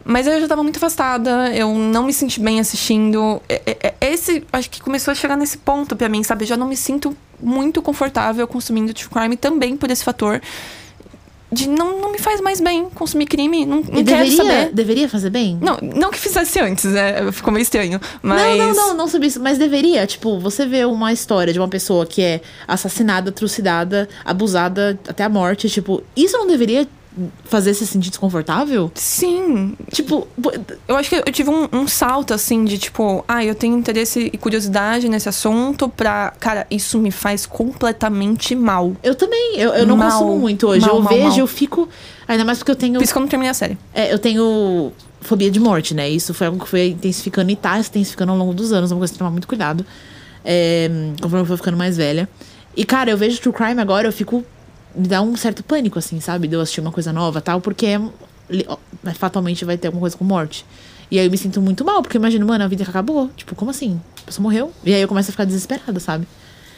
Mas 0.10 0.26
eu 0.26 0.42
já 0.42 0.48
tava 0.48 0.64
muito 0.64 0.78
afastada, 0.78 1.56
eu 1.56 1.72
não 1.76 2.04
me 2.04 2.12
senti 2.12 2.40
bem 2.40 2.60
assistindo. 2.60 3.40
Esse, 4.02 4.44
acho 4.52 4.68
que 4.68 4.82
começou 4.82 5.12
a 5.12 5.16
chegar 5.16 5.38
nesse 5.38 5.60
ponto 5.60 5.96
pra 5.96 6.10
mim, 6.10 6.24
sabe? 6.24 6.46
Eu 6.46 6.48
já 6.48 6.58
não 6.58 6.68
me 6.68 6.76
sinto 6.76 7.16
muito 7.40 7.80
confortável 7.80 8.48
consumindo 8.48 8.92
true 8.92 9.08
crime 9.08 9.38
também 9.38 9.78
por 9.78 9.92
esse 9.92 10.04
fator. 10.04 10.42
De 11.52 11.70
não, 11.70 12.02
não 12.02 12.12
me 12.12 12.18
faz 12.18 12.42
mais 12.42 12.60
bem 12.60 12.90
consumir 12.90 13.28
crime, 13.28 13.68
não, 13.68 13.82
não 13.82 14.02
deveria, 14.02 14.36
saber. 14.36 14.74
Deveria 14.74 15.08
fazer 15.08 15.30
bem? 15.30 15.60
Não, 15.62 15.78
não 15.82 16.10
que 16.10 16.18
fizesse 16.18 16.60
antes, 16.60 16.86
né? 16.86 17.32
Ficou 17.32 17.54
meio 17.54 17.62
estranho. 17.62 18.02
Mas... 18.24 18.58
Não, 18.58 18.58
não, 18.58 18.74
não, 18.74 18.94
não 18.96 19.08
sobre 19.08 19.28
isso. 19.28 19.40
Mas 19.40 19.60
deveria, 19.60 20.08
tipo, 20.08 20.40
você 20.40 20.66
vê 20.66 20.86
uma 20.86 21.14
história 21.14 21.54
de 21.54 21.60
uma 21.60 21.68
pessoa 21.68 22.08
que 22.08 22.20
é 22.24 22.42
assassinada, 22.68 23.32
trucidada, 23.32 24.10
abusada 24.26 25.00
até 25.08 25.24
a 25.24 25.30
morte, 25.30 25.70
tipo, 25.70 26.02
isso 26.16 26.36
não 26.36 26.48
deveria 26.48 26.88
fazer 27.46 27.74
se 27.74 27.86
sentir 27.86 28.10
desconfortável? 28.10 28.92
Sim. 28.96 29.76
Tipo, 29.92 30.28
Eu 30.88 30.96
acho 30.96 31.10
que 31.10 31.16
eu 31.16 31.32
tive 31.32 31.50
um, 31.50 31.68
um 31.74 31.88
salto, 31.88 32.34
assim, 32.34 32.64
de 32.64 32.78
tipo, 32.78 33.24
ah, 33.28 33.44
eu 33.44 33.56
tenho 33.56 33.78
interesse 33.78 34.30
e 34.32 34.38
curiosidade 34.38 35.10
nesse 35.10 35.28
assunto 35.28 35.90
pra. 35.90 36.34
Cara, 36.40 36.66
isso 36.70 36.98
me 37.00 37.12
faz 37.12 37.46
completamente 37.46 38.56
mal. 38.56 38.96
eu 39.04 39.16
também, 39.16 39.56
eu, 39.58 39.72
eu 39.74 39.86
não 39.88 39.98
Mal. 39.98 40.12
consumo 40.12 40.40
muito 40.40 40.68
hoje. 40.68 40.86
Mal, 40.86 40.96
eu 40.96 41.02
mal, 41.02 41.14
vejo, 41.14 41.40
eu 41.40 41.48
fico. 41.48 41.90
Ainda 42.28 42.46
mais 42.46 42.60
porque 42.60 42.72
eu 42.72 42.76
tenho. 42.76 42.94
Por 42.96 43.04
isso 43.04 43.12
que 43.14 43.18
eu 43.18 43.22
não 43.22 43.28
terminei 43.28 43.50
a 43.52 43.54
série. 43.54 43.78
É, 43.94 44.14
eu 44.14 44.20
tenho 44.20 44.92
fobia 45.22 45.52
de 45.52 45.60
morte, 45.60 45.94
né? 45.94 46.10
Isso 46.10 46.34
foi 46.34 46.48
algo 46.48 46.60
que 46.64 46.70
foi 46.70 46.90
intensificando 46.90 47.52
e 47.52 47.56
tá 47.56 47.82
se 47.82 47.90
intensificando 47.90 48.32
ao 48.32 48.38
longo 48.38 48.54
dos 48.54 48.72
anos. 48.72 48.92
É 48.92 48.94
uma 48.94 49.00
coisa 49.00 49.12
que 49.14 49.20
tomar 49.20 49.32
muito 49.32 49.48
cuidado. 49.48 49.86
É, 50.46 50.90
conforme 51.22 51.42
eu 51.42 51.46
for 51.46 51.58
ficando 51.58 51.78
mais 51.78 51.98
velha. 51.98 52.30
E, 52.78 52.86
cara, 52.86 53.10
eu 53.12 53.18
vejo 53.18 53.42
True 53.42 53.54
Crime 53.54 53.82
agora, 53.82 54.08
eu 54.08 54.12
fico. 54.14 54.44
Me 54.96 55.08
dá 55.08 55.22
um 55.22 55.36
certo 55.36 55.64
pânico, 55.64 56.00
assim, 56.00 56.20
sabe? 56.20 56.48
De 56.48 56.56
eu 56.56 56.62
assistir 56.62 56.82
uma 56.82 56.92
coisa 56.92 57.14
nova 57.14 57.40
tal, 57.42 57.62
porque 57.62 57.86
é, 57.86 58.00
ó, 58.68 58.78
fatalmente 59.16 59.64
vai 59.66 59.78
ter 59.78 59.88
alguma 59.88 60.02
coisa 60.02 60.18
com 60.18 60.24
morte. 60.26 60.66
E 61.12 61.18
aí 61.20 61.26
eu 61.26 61.32
me 61.32 61.38
sinto 61.38 61.62
muito 61.62 61.84
mal, 61.86 62.02
porque 62.02 62.18
eu 62.18 62.20
imagino, 62.20 62.46
mano, 62.46 62.64
a 62.64 62.68
vida 62.68 62.84
que 62.84 62.90
acabou. 62.90 63.30
Tipo, 63.36 63.56
como 63.56 63.72
assim? 63.72 64.00
A 64.24 64.26
pessoa 64.28 64.44
morreu. 64.44 64.72
E 64.84 64.94
aí 64.94 65.02
eu 65.02 65.08
começo 65.08 65.30
a 65.30 65.32
ficar 65.32 65.46
desesperada, 65.46 66.00
sabe? 66.00 66.28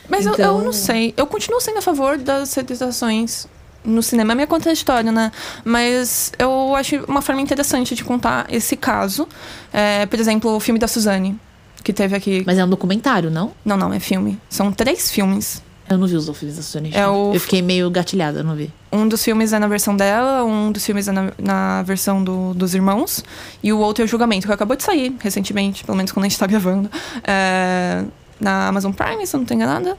Mas 0.09 0.25
eu, 0.25 0.33
Então- 0.33 0.59
eu 0.59 0.65
não 0.65 0.73
sei. 0.73 1.13
Eu 1.17 1.27
continuo 1.27 1.59
sendo 1.61 1.77
a 1.79 1.81
favor 1.81 2.17
das 2.17 2.53
retratações 2.53 3.47
no 3.83 4.01
cinema. 4.03 4.31
É 4.33 4.35
meio 4.35 4.47
contraditório, 4.47 5.11
né? 5.11 5.31
Mas 5.65 6.31
eu 6.37 6.75
acho 6.75 6.97
uma 7.07 7.21
forma 7.21 7.41
interessante 7.41 7.95
de 7.95 8.03
contar 8.03 8.45
esse 8.49 8.75
caso. 8.75 9.27
É, 9.73 10.05
por 10.05 10.19
exemplo, 10.19 10.55
o 10.55 10.59
filme 10.59 10.79
da 10.79 10.87
Suzane, 10.87 11.37
que 11.83 11.91
teve 11.91 12.15
aqui. 12.15 12.43
Mas 12.45 12.57
é 12.57 12.63
um 12.65 12.69
documentário, 12.69 13.29
não? 13.31 13.51
Não, 13.65 13.75
não, 13.77 13.91
é 13.93 13.99
filme. 13.99 14.39
São 14.49 14.71
três 14.71 15.11
filmes. 15.11 15.61
Eu 15.91 15.97
não 15.97 16.07
vi 16.07 16.15
os 16.15 16.25
filmes 16.37 16.55
da 16.55 16.63
Suzane. 16.63 16.91
É 16.93 17.05
o- 17.07 17.33
Eu 17.33 17.39
fiquei 17.39 17.61
meio 17.61 17.89
gatilhada, 17.91 18.39
eu 18.39 18.43
não 18.43 18.55
vi. 18.55 18.71
Um 18.91 19.07
dos 19.07 19.21
filmes 19.23 19.51
é 19.51 19.59
na 19.59 19.67
versão 19.67 19.95
dela, 19.95 20.43
um 20.43 20.71
dos 20.71 20.85
filmes 20.85 21.07
é 21.07 21.11
na, 21.11 21.31
na 21.37 21.83
versão 21.83 22.23
do- 22.23 22.53
dos 22.53 22.73
irmãos, 22.73 23.23
e 23.61 23.73
o 23.73 23.77
outro 23.79 24.01
é 24.03 24.05
o 24.05 24.07
Julgamento, 24.07 24.47
que 24.47 24.53
acabou 24.53 24.77
de 24.77 24.83
sair 24.83 25.13
recentemente, 25.19 25.83
pelo 25.83 25.97
menos 25.97 26.11
quando 26.11 26.25
a 26.25 26.29
gente 26.29 26.39
tá 26.39 26.47
gravando, 26.47 26.89
é, 27.25 28.05
na 28.39 28.69
Amazon 28.69 28.91
Prime, 28.93 29.27
se 29.27 29.35
eu 29.35 29.39
não 29.39 29.45
tô 29.45 29.53
enganada. 29.53 29.97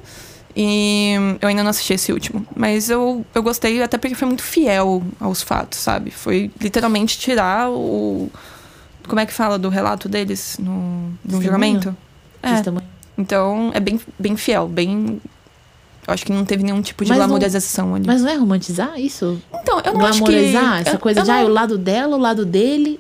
E 0.57 1.15
eu 1.41 1.49
ainda 1.49 1.63
não 1.63 1.71
assisti 1.71 1.95
esse 1.95 2.13
último. 2.13 2.47
Mas 2.55 2.91
eu, 2.91 3.25
eu 3.35 3.43
gostei 3.43 3.83
até 3.83 3.97
porque 3.97 4.15
foi 4.15 4.29
muito 4.29 4.43
fiel 4.43 5.03
aos 5.21 5.41
fatos, 5.43 5.79
sabe? 5.79 6.11
Foi 6.11 6.51
literalmente 6.61 7.19
tirar 7.19 7.71
o. 7.71 8.31
Como 9.09 9.19
é 9.21 9.25
que 9.27 9.33
fala 9.33 9.59
do 9.59 9.69
relato 9.71 10.09
deles 10.11 10.57
no, 10.61 11.11
no 11.25 11.41
julgamento? 11.43 11.97
É. 12.43 12.53
Testemunho. 12.55 12.85
Então 13.17 13.71
é 13.75 13.81
bem, 13.81 13.99
bem 14.19 14.37
fiel, 14.37 14.69
bem. 14.69 15.21
Eu 16.07 16.13
acho 16.15 16.25
que 16.27 16.33
não 16.33 16.45
teve 16.45 16.65
nenhum 16.65 16.83
tipo 16.83 17.05
de 17.05 17.11
Mas 17.11 17.19
glamorização 17.19 17.95
ali. 17.95 18.07
Mas 18.07 18.23
não 18.23 18.29
é 18.31 18.35
romantizar 18.35 18.99
isso? 19.01 19.41
Então, 19.55 19.81
eu 19.85 19.95
não 19.95 20.05
acho 20.05 20.19
que. 20.19 20.25
Glamorizar 20.31 20.81
essa 20.81 20.91
eu- 20.97 20.99
coisa 20.99 21.21
eu 21.21 21.25
de, 21.25 21.31
não- 21.31 21.39
ah, 21.39 21.45
o 21.45 21.49
lado 21.49 21.79
dela, 21.79 22.17
o 22.17 22.21
lado 22.21 22.45
dele. 22.45 22.99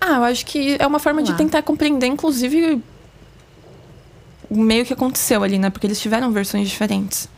Ah, 0.00 0.16
eu 0.16 0.24
acho 0.24 0.46
que 0.46 0.76
é 0.78 0.86
uma 0.86 0.98
forma 0.98 1.22
de 1.22 1.34
tentar 1.34 1.60
compreender, 1.62 2.06
inclusive, 2.06 2.80
o 4.48 4.56
meio 4.58 4.86
que 4.86 4.92
aconteceu 4.92 5.42
ali, 5.42 5.58
né? 5.58 5.68
Porque 5.70 5.86
eles 5.86 6.00
tiveram 6.00 6.30
versões 6.32 6.68
diferentes. 6.68 7.28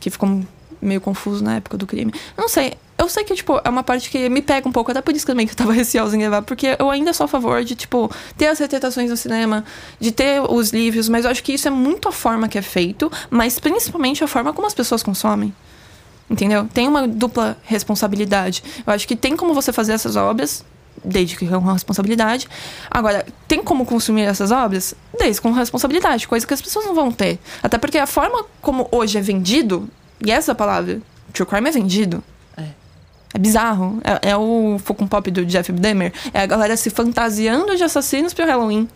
Que 0.00 0.10
ficou 0.10 0.42
meio 0.80 1.00
confuso 1.00 1.44
na 1.44 1.56
época 1.56 1.76
do 1.76 1.86
crime. 1.86 2.12
Eu 2.36 2.40
não 2.42 2.48
sei. 2.48 2.74
Eu 3.00 3.08
sei 3.08 3.24
que, 3.24 3.34
tipo, 3.34 3.58
é 3.64 3.68
uma 3.70 3.82
parte 3.82 4.10
que 4.10 4.28
me 4.28 4.42
pega 4.42 4.68
um 4.68 4.72
pouco, 4.72 4.90
até 4.90 5.00
por 5.00 5.16
isso 5.16 5.26
também 5.26 5.46
que 5.46 5.54
eu 5.54 5.56
tava 5.56 5.72
receosa 5.72 6.14
em 6.14 6.20
levar, 6.20 6.42
porque 6.42 6.76
eu 6.78 6.90
ainda 6.90 7.14
sou 7.14 7.24
a 7.24 7.28
favor 7.28 7.64
de, 7.64 7.74
tipo, 7.74 8.10
ter 8.36 8.48
as 8.48 8.58
retratações 8.58 9.08
no 9.08 9.16
cinema, 9.16 9.64
de 9.98 10.12
ter 10.12 10.42
os 10.42 10.68
livros, 10.70 11.08
mas 11.08 11.24
eu 11.24 11.30
acho 11.30 11.42
que 11.42 11.54
isso 11.54 11.66
é 11.66 11.70
muito 11.70 12.10
a 12.10 12.12
forma 12.12 12.46
que 12.46 12.58
é 12.58 12.62
feito, 12.62 13.10
mas 13.30 13.58
principalmente 13.58 14.22
a 14.22 14.28
forma 14.28 14.52
como 14.52 14.66
as 14.66 14.74
pessoas 14.74 15.02
consomem. 15.02 15.54
Entendeu? 16.28 16.68
Tem 16.74 16.86
uma 16.86 17.08
dupla 17.08 17.56
responsabilidade. 17.64 18.62
Eu 18.86 18.92
acho 18.92 19.08
que 19.08 19.16
tem 19.16 19.34
como 19.34 19.54
você 19.54 19.72
fazer 19.72 19.94
essas 19.94 20.14
obras, 20.14 20.62
desde 21.02 21.36
que 21.36 21.46
com 21.46 21.72
responsabilidade. 21.72 22.46
Agora, 22.90 23.24
tem 23.48 23.62
como 23.64 23.86
consumir 23.86 24.24
essas 24.24 24.50
obras? 24.50 24.94
Desde 25.18 25.40
com 25.40 25.52
responsabilidade, 25.52 26.28
coisa 26.28 26.46
que 26.46 26.52
as 26.52 26.60
pessoas 26.60 26.84
não 26.84 26.94
vão 26.94 27.10
ter. 27.10 27.38
Até 27.62 27.78
porque 27.78 27.96
a 27.96 28.06
forma 28.06 28.44
como 28.60 28.86
hoje 28.92 29.16
é 29.16 29.22
vendido, 29.22 29.88
e 30.22 30.30
essa 30.30 30.52
é 30.52 30.54
palavra, 30.54 31.00
true 31.32 31.46
crime 31.46 31.70
é 31.70 31.72
vendido. 31.72 32.22
É. 33.34 33.38
Bizarro. 33.38 34.00
É, 34.04 34.30
é 34.30 34.36
o 34.36 34.78
Focum 34.84 35.06
Pop 35.06 35.30
do 35.30 35.44
Jeff 35.44 35.70
Demer. 35.72 36.12
É 36.34 36.40
a 36.42 36.46
galera 36.46 36.76
se 36.76 36.90
fantasiando 36.90 37.76
de 37.76 37.82
assassinos 37.84 38.34
pro 38.34 38.44
Halloween. 38.46 38.88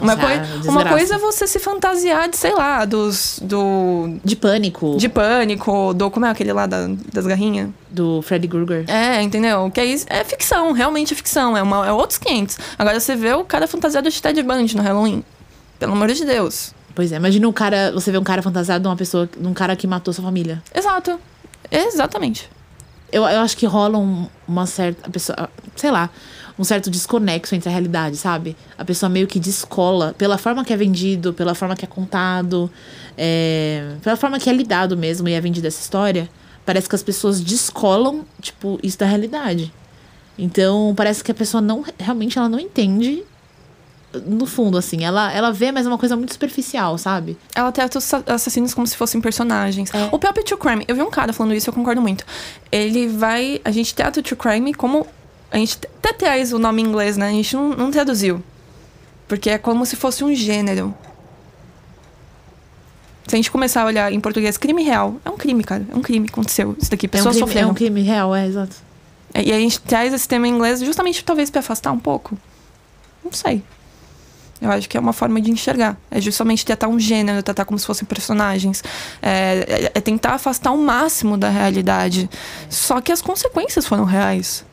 Uma, 0.00 0.16
coi- 0.16 0.38
desgraça. 0.38 0.70
uma 0.70 0.84
coisa 0.86 1.14
é 1.16 1.18
você 1.18 1.46
se 1.46 1.58
fantasiar 1.58 2.26
de, 2.28 2.36
sei 2.38 2.54
lá, 2.54 2.84
dos. 2.86 3.38
do. 3.42 4.16
De 4.24 4.34
pânico. 4.34 4.96
de 4.96 5.06
pânico, 5.06 5.92
do. 5.92 6.10
Como 6.10 6.24
é 6.24 6.30
aquele 6.30 6.50
lá 6.52 6.64
da- 6.66 6.88
das 7.12 7.26
garrinhas? 7.26 7.68
Do 7.90 8.22
Freddy 8.22 8.48
Krueger. 8.48 8.86
É, 8.88 9.20
entendeu? 9.20 9.70
Que 9.70 9.80
é, 9.80 9.84
isso- 9.84 10.06
é 10.08 10.24
ficção, 10.24 10.72
realmente 10.72 11.12
é 11.12 11.16
ficção. 11.16 11.54
É, 11.54 11.62
uma, 11.62 11.86
é 11.86 11.92
outros 11.92 12.18
500. 12.18 12.58
Agora 12.78 12.98
você 12.98 13.14
vê 13.14 13.34
o 13.34 13.44
cara 13.44 13.68
fantasiado 13.68 14.08
de 14.08 14.20
Ted 14.22 14.42
Bundy 14.42 14.74
no 14.76 14.82
Halloween. 14.82 15.22
Pelo 15.78 15.92
amor 15.92 16.08
de 16.10 16.24
Deus. 16.24 16.72
Pois 16.94 17.12
é, 17.12 17.16
imagina 17.16 17.46
um 17.46 17.52
cara, 17.52 17.92
você 17.92 18.10
vê 18.10 18.16
um 18.16 18.24
cara 18.24 18.40
fantasiado 18.40 18.80
de 18.82 18.88
uma 18.88 18.96
pessoa, 18.96 19.28
de 19.38 19.46
um 19.46 19.52
cara 19.52 19.76
que 19.76 19.86
matou 19.86 20.12
sua 20.14 20.24
família. 20.24 20.62
Exato. 20.74 21.20
Exatamente. 21.70 22.48
Eu, 23.12 23.22
eu 23.24 23.40
acho 23.40 23.56
que 23.56 23.66
rola 23.66 23.98
um- 23.98 24.26
uma 24.48 24.64
certa. 24.66 25.10
pessoa, 25.10 25.48
sei 25.76 25.90
lá, 25.90 26.08
um 26.58 26.64
certo 26.64 26.90
desconexo 26.90 27.54
entre 27.54 27.68
a 27.68 27.72
realidade, 27.72 28.16
sabe? 28.16 28.56
A 28.76 28.84
pessoa 28.84 29.08
meio 29.10 29.26
que 29.26 29.38
descola 29.38 30.14
pela 30.16 30.38
forma 30.38 30.64
que 30.64 30.72
é 30.72 30.76
vendido, 30.76 31.32
pela 31.32 31.54
forma 31.54 31.76
que 31.76 31.84
é 31.84 31.88
contado, 31.88 32.70
é, 33.16 33.96
pela 34.02 34.16
forma 34.16 34.38
que 34.38 34.48
é 34.48 34.52
lidado 34.52 34.96
mesmo 34.96 35.28
e 35.28 35.32
é 35.32 35.40
vendida 35.40 35.68
essa 35.68 35.80
história. 35.80 36.28
Parece 36.64 36.88
que 36.88 36.94
as 36.94 37.02
pessoas 37.02 37.40
descolam, 37.40 38.24
tipo, 38.40 38.78
isso 38.82 38.98
da 38.98 39.06
realidade. 39.06 39.72
Então, 40.38 40.94
parece 40.96 41.22
que 41.22 41.30
a 41.30 41.34
pessoa 41.34 41.60
não 41.60 41.84
realmente 41.98 42.38
ela 42.38 42.48
não 42.48 42.58
entende 42.58 43.22
no 44.26 44.46
fundo 44.46 44.76
assim. 44.78 45.04
Ela 45.04 45.32
ela 45.32 45.52
vê, 45.52 45.70
mas 45.72 45.86
é 45.86 45.88
uma 45.88 45.98
coisa 45.98 46.16
muito 46.16 46.32
superficial, 46.32 46.96
sabe? 46.98 47.36
Ela 47.54 47.70
trata 47.72 47.98
os 47.98 48.04
sa- 48.04 48.22
assassinos 48.26 48.74
como 48.74 48.86
se 48.86 48.96
fossem 48.96 49.20
personagens. 49.20 49.92
É. 49.94 50.08
O 50.12 50.18
próprio 50.18 50.44
True 50.44 50.58
Crime, 50.60 50.84
eu 50.88 50.94
vi 50.94 51.02
um 51.02 51.10
cara 51.10 51.32
falando 51.32 51.54
isso, 51.54 51.68
eu 51.70 51.74
concordo 51.74 52.00
muito. 52.02 52.24
Ele 52.70 53.08
vai. 53.08 53.60
A 53.64 53.70
gente 53.70 53.94
trata 53.94 54.20
o 54.20 54.22
True 54.22 54.36
Crime 54.38 54.74
como. 54.74 55.06
A 55.50 55.56
gente 55.58 55.78
até 55.98 56.12
traz 56.12 56.52
o 56.52 56.58
nome 56.58 56.82
em 56.82 56.86
inglês, 56.86 57.16
né? 57.16 57.28
A 57.28 57.32
gente 57.32 57.54
não, 57.54 57.70
não 57.70 57.90
traduziu. 57.90 58.42
Porque 59.28 59.50
é 59.50 59.58
como 59.58 59.84
se 59.86 59.96
fosse 59.96 60.22
um 60.24 60.34
gênero. 60.34 60.94
Se 63.26 63.34
a 63.34 63.38
gente 63.38 63.50
começar 63.50 63.82
a 63.82 63.86
olhar 63.86 64.12
em 64.12 64.20
português, 64.20 64.58
crime 64.58 64.82
real. 64.82 65.16
É 65.24 65.30
um 65.30 65.36
crime, 65.36 65.62
cara. 65.64 65.86
É 65.90 65.94
um 65.96 66.02
crime 66.02 66.26
que 66.26 66.32
aconteceu. 66.32 66.76
Isso 66.78 66.90
daqui, 66.90 67.06
É 67.06 67.08
um, 67.08 67.10
pessoas 67.10 67.34
crime, 67.36 67.44
é 67.44 67.46
sofreram. 67.46 67.70
um 67.70 67.74
crime 67.74 68.02
real, 68.02 68.34
é 68.34 68.46
exato. 68.46 68.76
E 69.34 69.50
a 69.52 69.58
gente 69.58 69.80
traz 69.80 70.12
esse 70.12 70.28
tema 70.28 70.46
em 70.46 70.50
inglês 70.50 70.80
justamente 70.80 71.24
talvez 71.24 71.48
para 71.48 71.60
afastar 71.60 71.92
um 71.92 71.98
pouco. 71.98 72.36
Não 73.24 73.32
sei. 73.32 73.62
Eu 74.62 74.70
acho 74.70 74.88
que 74.88 74.96
é 74.96 75.00
uma 75.00 75.12
forma 75.12 75.40
de 75.40 75.50
enxergar. 75.50 75.98
É 76.08 76.20
justamente 76.20 76.64
tratar 76.64 76.86
um 76.86 76.98
gênero, 76.98 77.42
tratar 77.42 77.64
como 77.64 77.78
se 77.78 77.84
fossem 77.84 78.06
personagens. 78.06 78.82
É, 79.20 79.90
é- 79.92 79.92
é 79.94 80.00
tentar 80.00 80.34
afastar 80.34 80.70
o 80.70 80.78
máximo 80.78 81.36
da 81.36 81.48
realidade. 81.50 82.30
Só 82.70 83.00
que 83.00 83.10
as 83.10 83.20
consequências 83.20 83.84
foram 83.86 84.04
reais. 84.04 84.64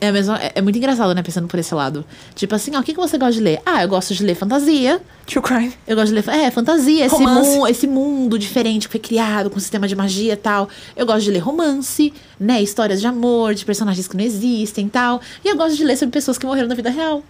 É, 0.00 0.10
mesmo, 0.10 0.34
é, 0.34 0.52
é 0.56 0.60
muito 0.62 0.76
engraçado, 0.76 1.14
né, 1.14 1.22
pensando 1.22 1.46
por 1.46 1.58
esse 1.58 1.74
lado. 1.74 2.04
Tipo 2.34 2.54
assim, 2.54 2.74
ó, 2.76 2.80
o 2.80 2.82
que, 2.82 2.92
que 2.92 2.98
você 3.00 3.16
gosta 3.16 3.34
de 3.34 3.40
ler? 3.40 3.60
Ah, 3.64 3.82
eu 3.82 3.88
gosto 3.88 4.12
de 4.14 4.22
ler 4.24 4.34
fantasia. 4.34 5.00
True 5.26 5.42
crime. 5.42 5.72
Eu 5.86 5.94
gosto 5.96 6.08
de 6.08 6.14
ler. 6.14 6.28
É, 6.28 6.50
fantasia, 6.50 7.06
esse, 7.06 7.14
mu 7.18 7.66
esse 7.68 7.86
mundo 7.86 8.38
diferente 8.38 8.86
que 8.88 8.92
foi 8.92 9.00
criado 9.00 9.48
com 9.50 9.58
sistema 9.60 9.86
de 9.86 9.94
magia 9.96 10.32
e 10.32 10.36
tal. 10.36 10.68
Eu 10.96 11.06
gosto 11.06 11.22
de 11.22 11.30
ler 11.30 11.38
romance, 11.38 12.12
né? 12.40 12.60
Histórias 12.62 13.00
de 13.00 13.06
amor, 13.06 13.54
de 13.54 13.64
personagens 13.64 14.06
que 14.08 14.16
não 14.16 14.24
existem 14.24 14.86
e 14.86 14.90
tal. 14.90 15.20
E 15.44 15.48
eu 15.48 15.56
gosto 15.56 15.76
de 15.76 15.84
ler 15.84 15.96
sobre 15.96 16.12
pessoas 16.12 16.36
que 16.38 16.44
morreram 16.44 16.68
na 16.68 16.74
vida 16.74 16.90
real. 16.90 17.22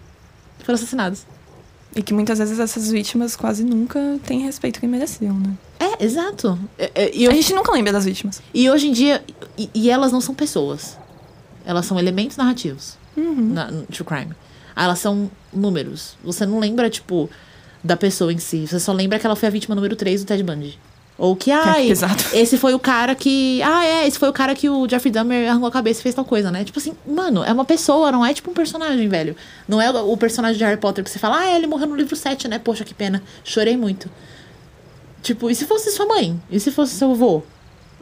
Que 0.59 0.64
foram 0.64 0.75
assassinadas. 0.76 1.26
E 1.97 2.03
que 2.03 2.13
muitas 2.13 2.39
vezes 2.39 2.59
essas 2.59 2.91
vítimas 2.91 3.37
quase 3.37 3.63
nunca 3.63 4.19
têm 4.27 4.41
respeito 4.41 4.81
que 4.81 4.87
mereciam, 4.87 5.39
né? 5.39 5.55
É, 5.79 6.05
exato. 6.05 6.59
É, 6.79 6.91
é, 6.95 7.15
e, 7.17 7.25
eu- 7.25 7.31
A 7.31 7.35
gente 7.35 7.53
nunca 7.55 7.71
lembra 7.73 7.93
das 7.93 8.05
vítimas. 8.05 8.43
e 8.53 8.69
hoje 8.69 8.89
em 8.89 8.93
dia. 8.93 9.23
E, 9.57 9.71
e 9.73 9.91
elas 9.91 10.11
não 10.11 10.21
são 10.21 10.35
pessoas. 10.35 10.99
Elas 11.65 11.87
são 11.87 11.99
elementos 11.99 12.37
narrativos. 12.37 12.97
Na, 13.17 13.71
no 13.71 13.85
True 13.87 14.05
Crime. 14.05 14.35
Ah, 14.75 14.85
Elas 14.85 14.99
são 14.99 15.31
números. 15.53 16.17
Você 16.25 16.45
não 16.45 16.59
lembra, 16.59 16.91
tipo, 16.91 17.31
da 17.83 17.97
pessoa 17.97 18.33
em 18.33 18.39
si. 18.39 18.67
Você 18.67 18.81
só 18.81 18.93
lembra 18.93 19.21
que 19.21 19.25
ela 19.27 19.37
foi 19.37 19.47
a 19.49 19.51
vítima 19.53 19.75
número 19.77 19.95
3 19.95 20.25
do 20.25 20.27
Ted 20.27 20.43
Bundy. 20.43 20.77
Ou 21.16 21.37
que, 21.37 21.50
ai, 21.52 21.87
pesado. 21.88 22.23
esse 22.33 22.59
foi 22.59 22.75
o 22.75 22.78
cara 22.78 23.14
que. 23.14 23.62
Ah, 23.62 23.85
é, 23.85 24.06
esse 24.06 24.18
foi 24.18 24.28
o 24.28 24.33
cara 24.33 24.54
que 24.54 24.68
o 24.68 24.88
Jeffrey 24.88 25.12
Dahmer 25.12 25.49
arrancou 25.49 25.68
a 25.68 25.73
cabeça 25.73 26.00
e 26.00 26.02
fez 26.02 26.14
tal 26.14 26.25
coisa, 26.25 26.50
né? 26.50 26.64
Tipo 26.64 26.78
assim, 26.78 26.92
mano, 27.06 27.44
é 27.44 27.52
uma 27.52 27.64
pessoa, 27.64 28.11
não 28.11 28.26
é 28.26 28.35
tipo 28.35 28.50
um 28.50 28.54
personagem, 28.54 29.09
velho. 29.09 29.37
Não 29.68 29.80
é 29.80 29.90
o 29.90 30.16
personagem 30.16 30.59
de 30.59 30.64
Harry 30.64 30.76
Potter 30.80 31.04
que 31.04 31.11
você 31.11 31.18
fala, 31.18 31.38
ah, 31.38 31.50
ele 31.56 31.66
morreu 31.68 31.87
no 31.87 31.94
livro 31.97 32.16
7, 32.16 32.49
né? 32.49 32.59
Poxa, 32.59 32.85
que 32.85 32.92
pena. 32.94 33.23
Chorei 33.44 33.76
muito. 33.76 34.11
Tipo, 35.23 35.49
e 35.50 35.54
se 35.54 35.64
fosse 35.66 35.90
sua 35.92 36.04
mãe? 36.06 36.40
E 36.50 36.59
se 36.61 36.71
fosse 36.71 36.94
seu 36.94 37.12
avô? 37.12 37.42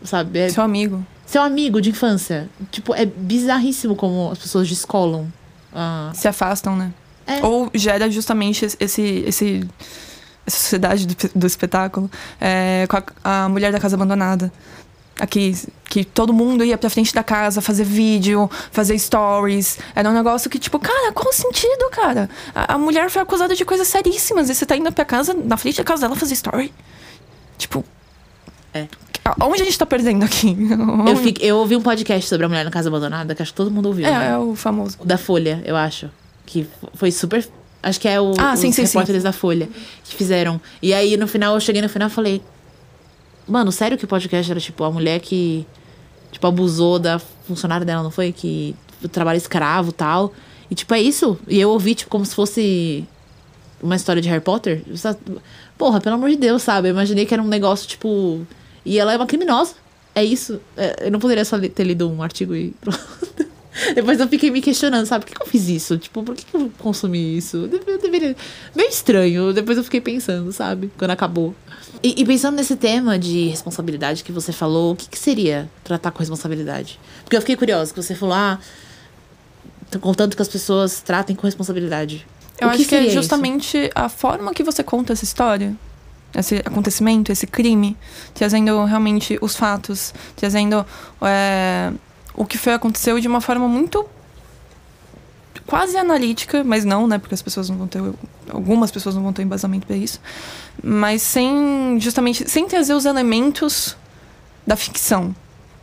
Sabe? 0.02 0.38
É, 0.40 0.48
Seu 0.48 0.64
amigo. 0.64 1.06
seu 1.24 1.40
amigo 1.42 1.80
de 1.80 1.90
infância. 1.90 2.48
Tipo, 2.72 2.92
é 2.94 3.04
bizarríssimo 3.06 3.94
como 3.94 4.30
as 4.32 4.38
pessoas 4.38 4.68
descolam. 4.68 5.32
Ah, 5.72 6.10
Se 6.14 6.26
afastam, 6.26 6.74
né? 6.76 6.92
É. 7.24 7.44
Ou 7.46 7.70
gera 7.72 8.10
justamente 8.10 8.66
esse, 8.80 9.22
esse 9.24 9.68
sociedade 10.50 11.06
do, 11.06 11.14
do 11.34 11.46
espetáculo 11.46 12.10
é, 12.40 12.86
com 12.88 12.96
a, 13.24 13.44
a 13.44 13.48
mulher 13.48 13.72
da 13.72 13.78
casa 13.80 13.96
abandonada. 13.96 14.52
Aqui, 15.20 15.54
que 15.84 16.04
todo 16.04 16.32
mundo 16.32 16.64
ia 16.64 16.76
pra 16.78 16.88
frente 16.88 17.14
da 17.14 17.22
casa 17.22 17.60
fazer 17.60 17.84
vídeo, 17.84 18.50
fazer 18.72 18.98
stories. 18.98 19.78
Era 19.94 20.08
um 20.08 20.12
negócio 20.14 20.48
que, 20.50 20.58
tipo, 20.58 20.78
cara, 20.78 21.12
qual 21.12 21.28
o 21.28 21.32
sentido, 21.32 21.90
cara? 21.90 22.28
A, 22.54 22.74
a 22.74 22.78
mulher 22.78 23.10
foi 23.10 23.20
acusada 23.22 23.54
de 23.54 23.64
coisas 23.64 23.86
seríssimas 23.86 24.48
e 24.48 24.54
você 24.54 24.64
tá 24.64 24.74
indo 24.74 24.90
pra 24.90 25.04
casa, 25.04 25.34
na 25.34 25.56
frente 25.56 25.76
da 25.76 25.84
casa 25.84 26.02
dela 26.02 26.16
fazer 26.16 26.34
story. 26.34 26.72
Tipo. 27.58 27.84
É. 28.74 28.86
Onde 29.40 29.62
a 29.62 29.64
gente 29.64 29.78
tá 29.78 29.86
perdendo 29.86 30.24
aqui? 30.24 30.56
Eu, 31.06 31.16
fiquei- 31.18 31.48
eu 31.48 31.58
ouvi 31.58 31.76
um 31.76 31.82
podcast 31.82 32.28
sobre 32.28 32.46
a 32.46 32.48
mulher 32.48 32.64
na 32.64 32.70
casa 32.70 32.88
abandonada, 32.88 33.34
que 33.34 33.42
acho 33.42 33.52
que 33.52 33.56
todo 33.56 33.70
mundo 33.70 33.86
ouviu. 33.86 34.06
É, 34.06 34.10
né? 34.10 34.30
é 34.32 34.38
o 34.38 34.56
famoso. 34.56 34.96
O 34.98 35.04
da 35.04 35.18
Folha, 35.18 35.62
eu 35.64 35.76
acho. 35.76 36.10
Que 36.46 36.66
foi 36.94 37.12
super. 37.12 37.46
Acho 37.82 38.00
que 38.00 38.06
é 38.08 38.20
o, 38.20 38.32
Ah, 38.38 38.52
os 38.54 38.60
sim, 38.60 38.70
sim, 38.70 38.86
sim. 38.86 38.92
repórteres 38.92 39.22
da 39.22 39.32
Folha 39.32 39.68
que 40.04 40.14
fizeram. 40.14 40.60
E 40.80 40.94
aí, 40.94 41.16
no 41.16 41.26
final, 41.26 41.54
eu 41.54 41.60
cheguei 41.60 41.82
no 41.82 41.88
final 41.88 42.08
e 42.08 42.10
falei. 42.10 42.42
Mano, 43.48 43.72
sério 43.72 43.98
que 43.98 44.04
o 44.04 44.08
podcast 44.08 44.50
era 44.50 44.60
tipo 44.60 44.84
a 44.84 44.90
mulher 44.90 45.20
que. 45.20 45.66
Tipo, 46.30 46.46
abusou 46.46 46.98
da 46.98 47.18
funcionária 47.18 47.84
dela, 47.84 48.02
não 48.02 48.10
foi? 48.10 48.32
Que 48.32 48.74
trabalha 49.10 49.36
escravo 49.36 49.90
e 49.90 49.92
tal. 49.92 50.32
E 50.70 50.74
tipo, 50.74 50.94
é 50.94 51.00
isso. 51.00 51.38
E 51.48 51.60
eu 51.60 51.70
ouvi, 51.70 51.94
tipo, 51.94 52.10
como 52.10 52.24
se 52.24 52.34
fosse 52.34 53.04
uma 53.82 53.96
história 53.96 54.22
de 54.22 54.28
Harry 54.28 54.40
Potter. 54.40 54.82
Porra, 55.76 56.00
pelo 56.00 56.14
amor 56.14 56.30
de 56.30 56.36
Deus, 56.36 56.62
sabe? 56.62 56.88
Eu 56.88 56.92
imaginei 56.92 57.26
que 57.26 57.34
era 57.34 57.42
um 57.42 57.48
negócio, 57.48 57.88
tipo. 57.88 58.46
E 58.84 58.98
ela 58.98 59.12
é 59.12 59.16
uma 59.16 59.26
criminosa. 59.26 59.74
É 60.14 60.22
isso. 60.24 60.60
É, 60.76 61.06
eu 61.06 61.10
não 61.10 61.18
poderia 61.18 61.44
só 61.44 61.58
ter 61.58 61.84
lido 61.84 62.08
um 62.08 62.22
artigo 62.22 62.54
e 62.54 62.70
pronto. 62.80 63.00
Depois 63.94 64.18
eu 64.20 64.28
fiquei 64.28 64.50
me 64.50 64.60
questionando, 64.60 65.06
sabe? 65.06 65.24
Por 65.24 65.30
que, 65.32 65.36
que 65.38 65.42
eu 65.42 65.46
fiz 65.46 65.68
isso? 65.68 65.98
Tipo, 65.98 66.22
por 66.22 66.34
que, 66.34 66.44
que 66.44 66.54
eu 66.56 66.70
consumi 66.78 67.36
isso? 67.36 67.56
Eu 67.58 67.68
deve- 67.68 67.92
eu 67.92 67.98
deveria. 68.00 68.36
Meio 68.74 68.88
estranho. 68.88 69.52
Depois 69.52 69.76
eu 69.78 69.84
fiquei 69.84 70.00
pensando, 70.00 70.52
sabe? 70.52 70.90
Quando 70.98 71.10
acabou. 71.10 71.54
E, 72.02 72.20
e 72.20 72.24
pensando 72.24 72.56
nesse 72.56 72.76
tema 72.76 73.18
de 73.18 73.48
responsabilidade 73.48 74.24
que 74.24 74.32
você 74.32 74.52
falou, 74.52 74.92
o 74.92 74.96
que, 74.96 75.08
que 75.08 75.18
seria 75.18 75.70
tratar 75.84 76.10
com 76.10 76.18
responsabilidade? 76.20 76.98
Porque 77.24 77.36
eu 77.36 77.40
fiquei 77.40 77.56
curiosa, 77.56 77.92
que 77.92 78.02
você 78.02 78.14
falou, 78.14 78.34
ah. 78.34 78.58
Tô 79.90 79.98
contando 79.98 80.34
que 80.34 80.40
as 80.42 80.48
pessoas 80.48 81.00
tratem 81.00 81.36
com 81.36 81.46
responsabilidade. 81.46 82.26
Eu 82.60 82.68
O 82.68 82.70
acho 82.70 82.84
que, 82.86 82.94
é 82.94 83.04
isso? 83.04 83.14
justamente 83.14 83.90
a 83.94 84.08
forma 84.08 84.52
que 84.54 84.62
você 84.62 84.82
conta 84.82 85.12
essa 85.12 85.24
história, 85.24 85.74
esse 86.34 86.56
acontecimento, 86.64 87.30
esse 87.30 87.46
crime, 87.46 87.96
trazendo 88.34 88.82
realmente 88.84 89.38
os 89.42 89.54
fatos, 89.54 90.14
trazendo 90.34 90.84
é, 91.20 91.92
o 92.34 92.44
que 92.44 92.58
foi 92.58 92.72
aconteceu 92.72 93.18
de 93.20 93.28
uma 93.28 93.40
forma 93.40 93.68
muito 93.68 94.06
quase 95.66 95.96
analítica, 95.96 96.62
mas 96.64 96.84
não, 96.84 97.06
né? 97.06 97.18
Porque 97.18 97.34
as 97.34 97.42
pessoas 97.42 97.68
não 97.70 97.76
vão 97.76 97.86
ter. 97.86 98.02
Algumas 98.50 98.90
pessoas 98.90 99.14
não 99.14 99.22
vão 99.22 99.32
ter 99.32 99.42
embasamento 99.42 99.86
para 99.86 99.96
isso. 99.96 100.20
Mas 100.82 101.22
sem. 101.22 101.98
Justamente. 102.00 102.50
Sem 102.50 102.66
trazer 102.66 102.94
os 102.94 103.04
elementos 103.04 103.96
da 104.66 104.76
ficção. 104.76 105.34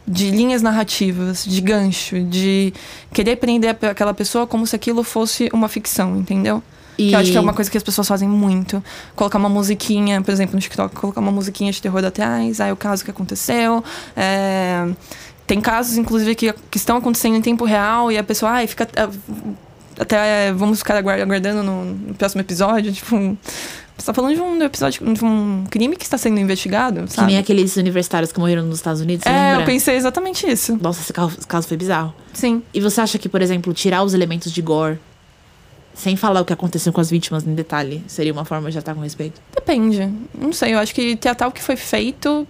De 0.08 0.32
linhas 0.32 0.64
narrativas, 0.64 1.46
de 1.46 1.62
gancho, 1.62 2.24
de 2.24 2.74
querer 3.14 3.36
prender 3.36 3.78
aquela 3.88 4.12
pessoa 4.12 4.48
como 4.48 4.66
se 4.66 4.76
aquilo 4.76 5.04
fosse 5.04 5.50
uma 5.54 5.68
ficção, 5.68 6.18
entendeu? 6.18 6.64
E 6.98 7.10
Que 7.10 7.16
eu 7.16 7.20
acho 7.20 7.32
que 7.32 7.38
é 7.38 7.40
uma 7.40 7.54
coisa 7.54 7.70
que 7.70 7.78
as 7.78 7.84
pessoas 7.84 8.08
fazem 8.08 8.28
muito. 8.28 8.84
Colocar 9.16 9.38
uma 9.38 9.48
musiquinha, 9.48 10.20
por 10.22 10.32
exemplo, 10.32 10.56
no 10.56 10.62
TikTok, 10.62 10.96
colocar 10.96 11.22
uma 11.22 11.32
musiquinha 11.32 11.72
de 11.72 11.80
terror 11.80 12.04
atrás, 12.04 12.60
aí 12.60 12.72
o 12.72 12.76
caso 12.76 13.06
que 13.06 13.12
aconteceu. 13.12 13.84
é, 14.18 14.86
Tem 15.50 15.60
casos, 15.60 15.98
inclusive, 15.98 16.36
que, 16.36 16.54
que 16.70 16.78
estão 16.78 16.98
acontecendo 16.98 17.36
em 17.36 17.42
tempo 17.42 17.66
real 17.66 18.12
e 18.12 18.18
a 18.18 18.24
pessoa, 18.24 18.52
ai, 18.52 18.68
fica. 18.68 18.88
é, 18.96 19.10
Até 20.00 20.48
é, 20.48 20.54
vamos 20.54 20.80
ficar 20.80 20.96
aguar- 20.96 21.20
aguardando 21.20 21.64
no, 21.64 21.86
no 21.86 22.14
próximo 22.14 22.40
episódio. 22.42 22.92
Tipo, 22.94 23.36
você 23.98 24.06
tá 24.06 24.14
falando 24.14 24.36
de 24.36 24.42
um 24.42 24.62
episódio, 24.64 25.14
de 25.14 25.26
um 25.26 25.66
crime 25.70 25.96
que 25.98 26.04
está 26.04 26.18
sendo 26.18 26.40
investigado, 26.40 27.04
Que 27.06 27.14
sabe? 27.14 27.28
nem 27.28 27.38
aqueles 27.38 27.76
universitários 27.76 28.32
que 28.32 28.40
morreram 28.40 28.64
nos 28.64 28.78
Estados 28.78 29.02
Unidos, 29.02 29.26
é, 29.26 29.30
lembra? 29.50 29.62
eu 29.64 29.66
pensei 29.66 29.96
exatamente 29.96 30.48
isso. 30.50 30.78
Nossa, 30.82 31.02
esse 31.02 31.12
caso, 31.12 31.36
esse 31.38 31.48
caso 31.48 31.68
foi 31.68 31.76
bizarro. 31.76 32.14
Sim. 32.32 32.62
E 32.74 32.80
você 32.80 33.02
acha 33.02 33.18
que, 33.18 33.28
por 33.28 33.42
exemplo, 33.42 33.74
tirar 33.74 34.04
os 34.04 34.14
elementos 34.14 34.54
de 34.54 34.62
gore, 34.62 35.00
sem 35.94 36.16
falar 36.16 36.40
o 36.42 36.46
que 36.46 36.54
aconteceu 36.54 36.94
com 36.94 37.02
as 37.02 37.10
vítimas 37.10 37.46
em 37.46 37.54
detalhe, 37.54 38.02
seria 38.08 38.32
uma 38.32 38.46
forma 38.46 38.70
de 38.70 38.76
tratar 38.78 38.96
com 38.96 39.02
respeito? 39.02 39.42
Depende. 39.54 40.10
Não 40.40 40.54
sei, 40.54 40.76
eu 40.76 40.80
acho 40.80 40.96
que 40.96 41.18
tratar 41.18 41.48
o 41.48 41.52
que 41.52 41.62
foi 41.62 41.76
feito, 41.76 42.48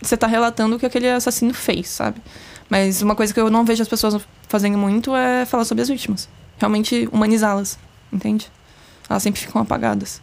você 0.00 0.16
tá 0.16 0.26
relatando 0.26 0.76
o 0.76 0.78
que 0.78 0.86
aquele 0.86 1.08
assassino 1.08 1.52
fez, 1.54 1.88
sabe? 1.88 2.20
Mas 2.68 3.02
uma 3.02 3.14
coisa 3.14 3.32
que 3.32 3.40
eu 3.40 3.50
não 3.50 3.64
vejo 3.64 3.82
as 3.82 3.88
pessoas 3.88 4.20
fazendo 4.48 4.78
muito 4.78 5.14
é 5.14 5.44
falar 5.44 5.64
sobre 5.64 5.82
as 5.82 5.88
vítimas. 5.88 6.28
Realmente 6.58 7.08
humanizá-las, 7.12 7.78
entende? 8.12 8.50
Elas 9.08 9.22
sempre 9.22 9.40
ficam 9.40 9.60
apagadas. 9.60 10.20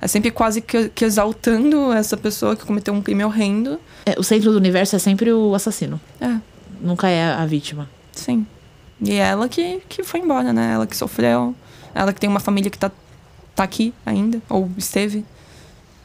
É 0.00 0.06
sempre 0.08 0.30
quase 0.30 0.60
que, 0.60 0.88
que 0.90 1.04
exaltando 1.04 1.92
essa 1.92 2.16
pessoa 2.16 2.56
que 2.56 2.64
cometeu 2.64 2.92
um 2.92 3.00
crime 3.00 3.24
horrendo. 3.24 3.80
É, 4.04 4.14
o 4.18 4.22
centro 4.22 4.50
do 4.50 4.56
universo 4.58 4.96
é 4.96 4.98
sempre 4.98 5.32
o 5.32 5.54
assassino, 5.54 6.00
É, 6.20 6.36
nunca 6.80 7.08
é 7.08 7.32
a 7.32 7.46
vítima. 7.46 7.88
sim. 8.12 8.46
E 9.00 9.12
é 9.14 9.16
ela 9.18 9.48
que, 9.48 9.82
que 9.88 10.02
foi 10.04 10.20
embora, 10.20 10.52
né? 10.52 10.72
Ela 10.74 10.86
que 10.86 10.96
sofreu. 10.96 11.54
Ela 11.94 12.12
que 12.12 12.20
tem 12.20 12.30
uma 12.30 12.38
família 12.40 12.70
que 12.70 12.78
tá, 12.78 12.90
tá 13.54 13.62
aqui 13.64 13.92
ainda, 14.06 14.40
ou 14.48 14.70
esteve, 14.78 15.24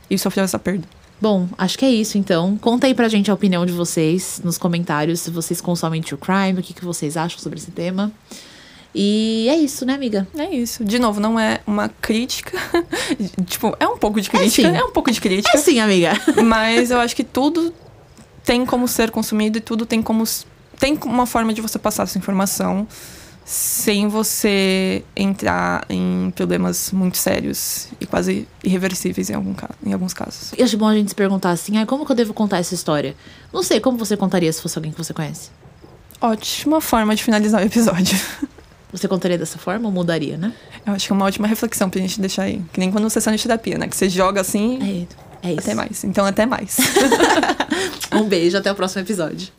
e 0.10 0.18
sofreu 0.18 0.44
essa 0.44 0.58
perda. 0.60 0.88
Bom, 1.22 1.48
acho 1.58 1.78
que 1.78 1.86
é 1.86 1.90
isso 1.90 2.18
então. 2.18 2.58
Conta 2.58 2.88
aí 2.88 2.94
pra 2.94 3.10
gente 3.10 3.30
a 3.30 3.34
opinião 3.34 3.66
de 3.66 3.74
vocês 3.74 4.42
nos 4.44 4.58
comentários, 4.58 5.20
se 5.20 5.30
vocês 5.30 5.60
consomem 5.60 6.02
true 6.02 6.20
crime, 6.20 6.60
o 6.60 6.64
que, 6.64 6.74
que 6.74 6.86
vocês 6.86 7.18
acham 7.18 7.40
sobre 7.40 7.60
esse 7.60 7.72
tema. 7.72 8.12
E 8.94 9.48
é 9.50 9.56
isso, 9.56 9.86
né, 9.86 9.94
amiga? 9.94 10.28
É 10.36 10.50
isso. 10.50 10.84
De 10.84 10.98
novo, 10.98 11.20
não 11.20 11.40
é 11.40 11.62
uma 11.68 11.90
crítica. 11.90 12.58
tipo, 13.46 13.76
é 13.80 13.88
um 13.88 13.98
pouco 13.98 14.20
de 14.20 14.30
crítica. 14.30 14.70
sim. 14.70 14.76
É, 14.76 14.84
um 14.84 14.92
pouco 14.92 15.12
de 15.12 15.22
crítica. 15.22 15.58
É 15.58 15.62
sim, 15.62 15.80
amiga. 15.80 16.14
Mas 16.44 16.90
eu 16.90 17.00
acho 17.00 17.16
que 17.16 17.24
tudo 17.24 17.74
tem 18.44 18.66
como 18.66 18.88
ser 18.88 19.12
consumido 19.12 19.58
e 19.58 19.62
tudo 19.62 19.86
tem 19.86 20.02
como. 20.02 20.24
Tem 20.80 20.98
uma 21.06 21.26
forma 21.26 21.54
de 21.54 21.62
você 21.62 21.78
passar 21.78 22.04
essa 22.04 22.18
informação 22.18 22.88
sem 23.50 24.08
você 24.08 25.04
entrar 25.16 25.84
em 25.90 26.32
problemas 26.36 26.92
muito 26.92 27.18
sérios 27.18 27.88
e 28.00 28.06
quase 28.06 28.48
irreversíveis 28.64 29.28
em, 29.32 29.34
algum, 29.34 29.56
em 29.84 29.92
alguns 29.92 30.14
casos. 30.14 30.52
E 30.56 30.62
acho 30.62 30.78
bom 30.78 30.88
a 30.88 30.94
gente 30.94 31.10
se 31.10 31.16
perguntar 31.16 31.50
assim, 31.50 31.76
ah, 31.80 31.86
como 31.88 32.06
que 32.06 32.12
eu 32.12 32.16
devo 32.16 32.32
contar 32.32 32.60
essa 32.60 32.76
história? 32.76 33.16
Não 33.52 33.64
sei, 33.64 33.80
como 33.80 33.98
você 33.98 34.16
contaria 34.16 34.54
se 34.54 34.62
fosse 34.62 34.78
alguém 34.78 34.92
que 34.92 34.98
você 35.00 35.16
conhece? 35.16 35.50
Ótima 36.22 36.80
forma 36.80 37.16
de 37.16 37.24
finalizar 37.24 37.64
o 37.64 37.66
episódio. 37.66 38.20
Você 38.92 39.08
contaria 39.08 39.38
dessa 39.38 39.60
forma 39.60 39.88
ou 39.88 39.92
mudaria, 39.94 40.36
né? 40.36 40.52
Eu 40.84 40.94
acho 40.94 41.06
que 41.06 41.14
é 41.14 41.16
uma 41.16 41.24
ótima 41.24 41.48
reflexão 41.48 41.92
pra 41.92 42.02
gente 42.02 42.20
deixar 42.20 42.44
aí. 42.44 42.60
Que 42.74 42.80
nem 42.80 42.92
quando 42.92 43.08
você 43.08 43.20
está 43.20 43.32
de 43.32 43.42
terapia, 43.44 43.78
né? 43.78 43.88
Que 43.88 43.96
você 43.96 44.10
joga 44.10 44.42
assim. 44.42 45.08
É, 45.44 45.50
é 45.50 45.52
isso. 45.52 45.60
Até 45.60 45.76
mais. 45.76 46.04
Então, 46.04 46.26
até 46.26 46.48
mais. 46.48 46.76
Um 48.12 48.24
beijo, 48.24 48.58
até 48.58 48.72
o 48.72 48.76
próximo 48.76 49.04
episódio. 49.04 49.50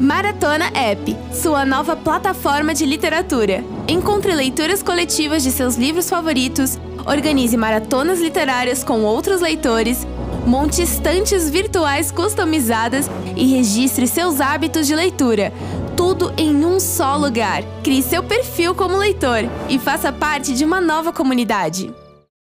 Maratona 0.00 0.68
App, 0.68 1.14
sua 1.30 1.66
nova 1.66 1.94
plataforma 1.94 2.72
de 2.72 2.86
literatura. 2.86 3.62
Encontre 3.86 4.34
leituras 4.34 4.82
coletivas 4.82 5.42
de 5.42 5.50
seus 5.50 5.76
livros 5.76 6.08
favoritos, 6.08 6.78
organize 7.04 7.54
maratonas 7.54 8.18
literárias 8.18 8.82
com 8.82 9.02
outros 9.02 9.42
leitores, 9.42 10.06
monte 10.46 10.80
estantes 10.80 11.50
virtuais 11.50 12.10
customizadas 12.10 13.10
e 13.36 13.44
registre 13.44 14.06
seus 14.06 14.40
hábitos 14.40 14.86
de 14.86 14.96
leitura. 14.96 15.52
Tudo 15.94 16.32
em 16.38 16.64
um 16.64 16.80
só 16.80 17.18
lugar. 17.18 17.62
Crie 17.84 18.02
seu 18.02 18.22
perfil 18.22 18.74
como 18.74 18.96
leitor 18.96 19.44
e 19.68 19.78
faça 19.78 20.10
parte 20.10 20.54
de 20.54 20.64
uma 20.64 20.80
nova 20.80 21.12
comunidade. 21.12 21.92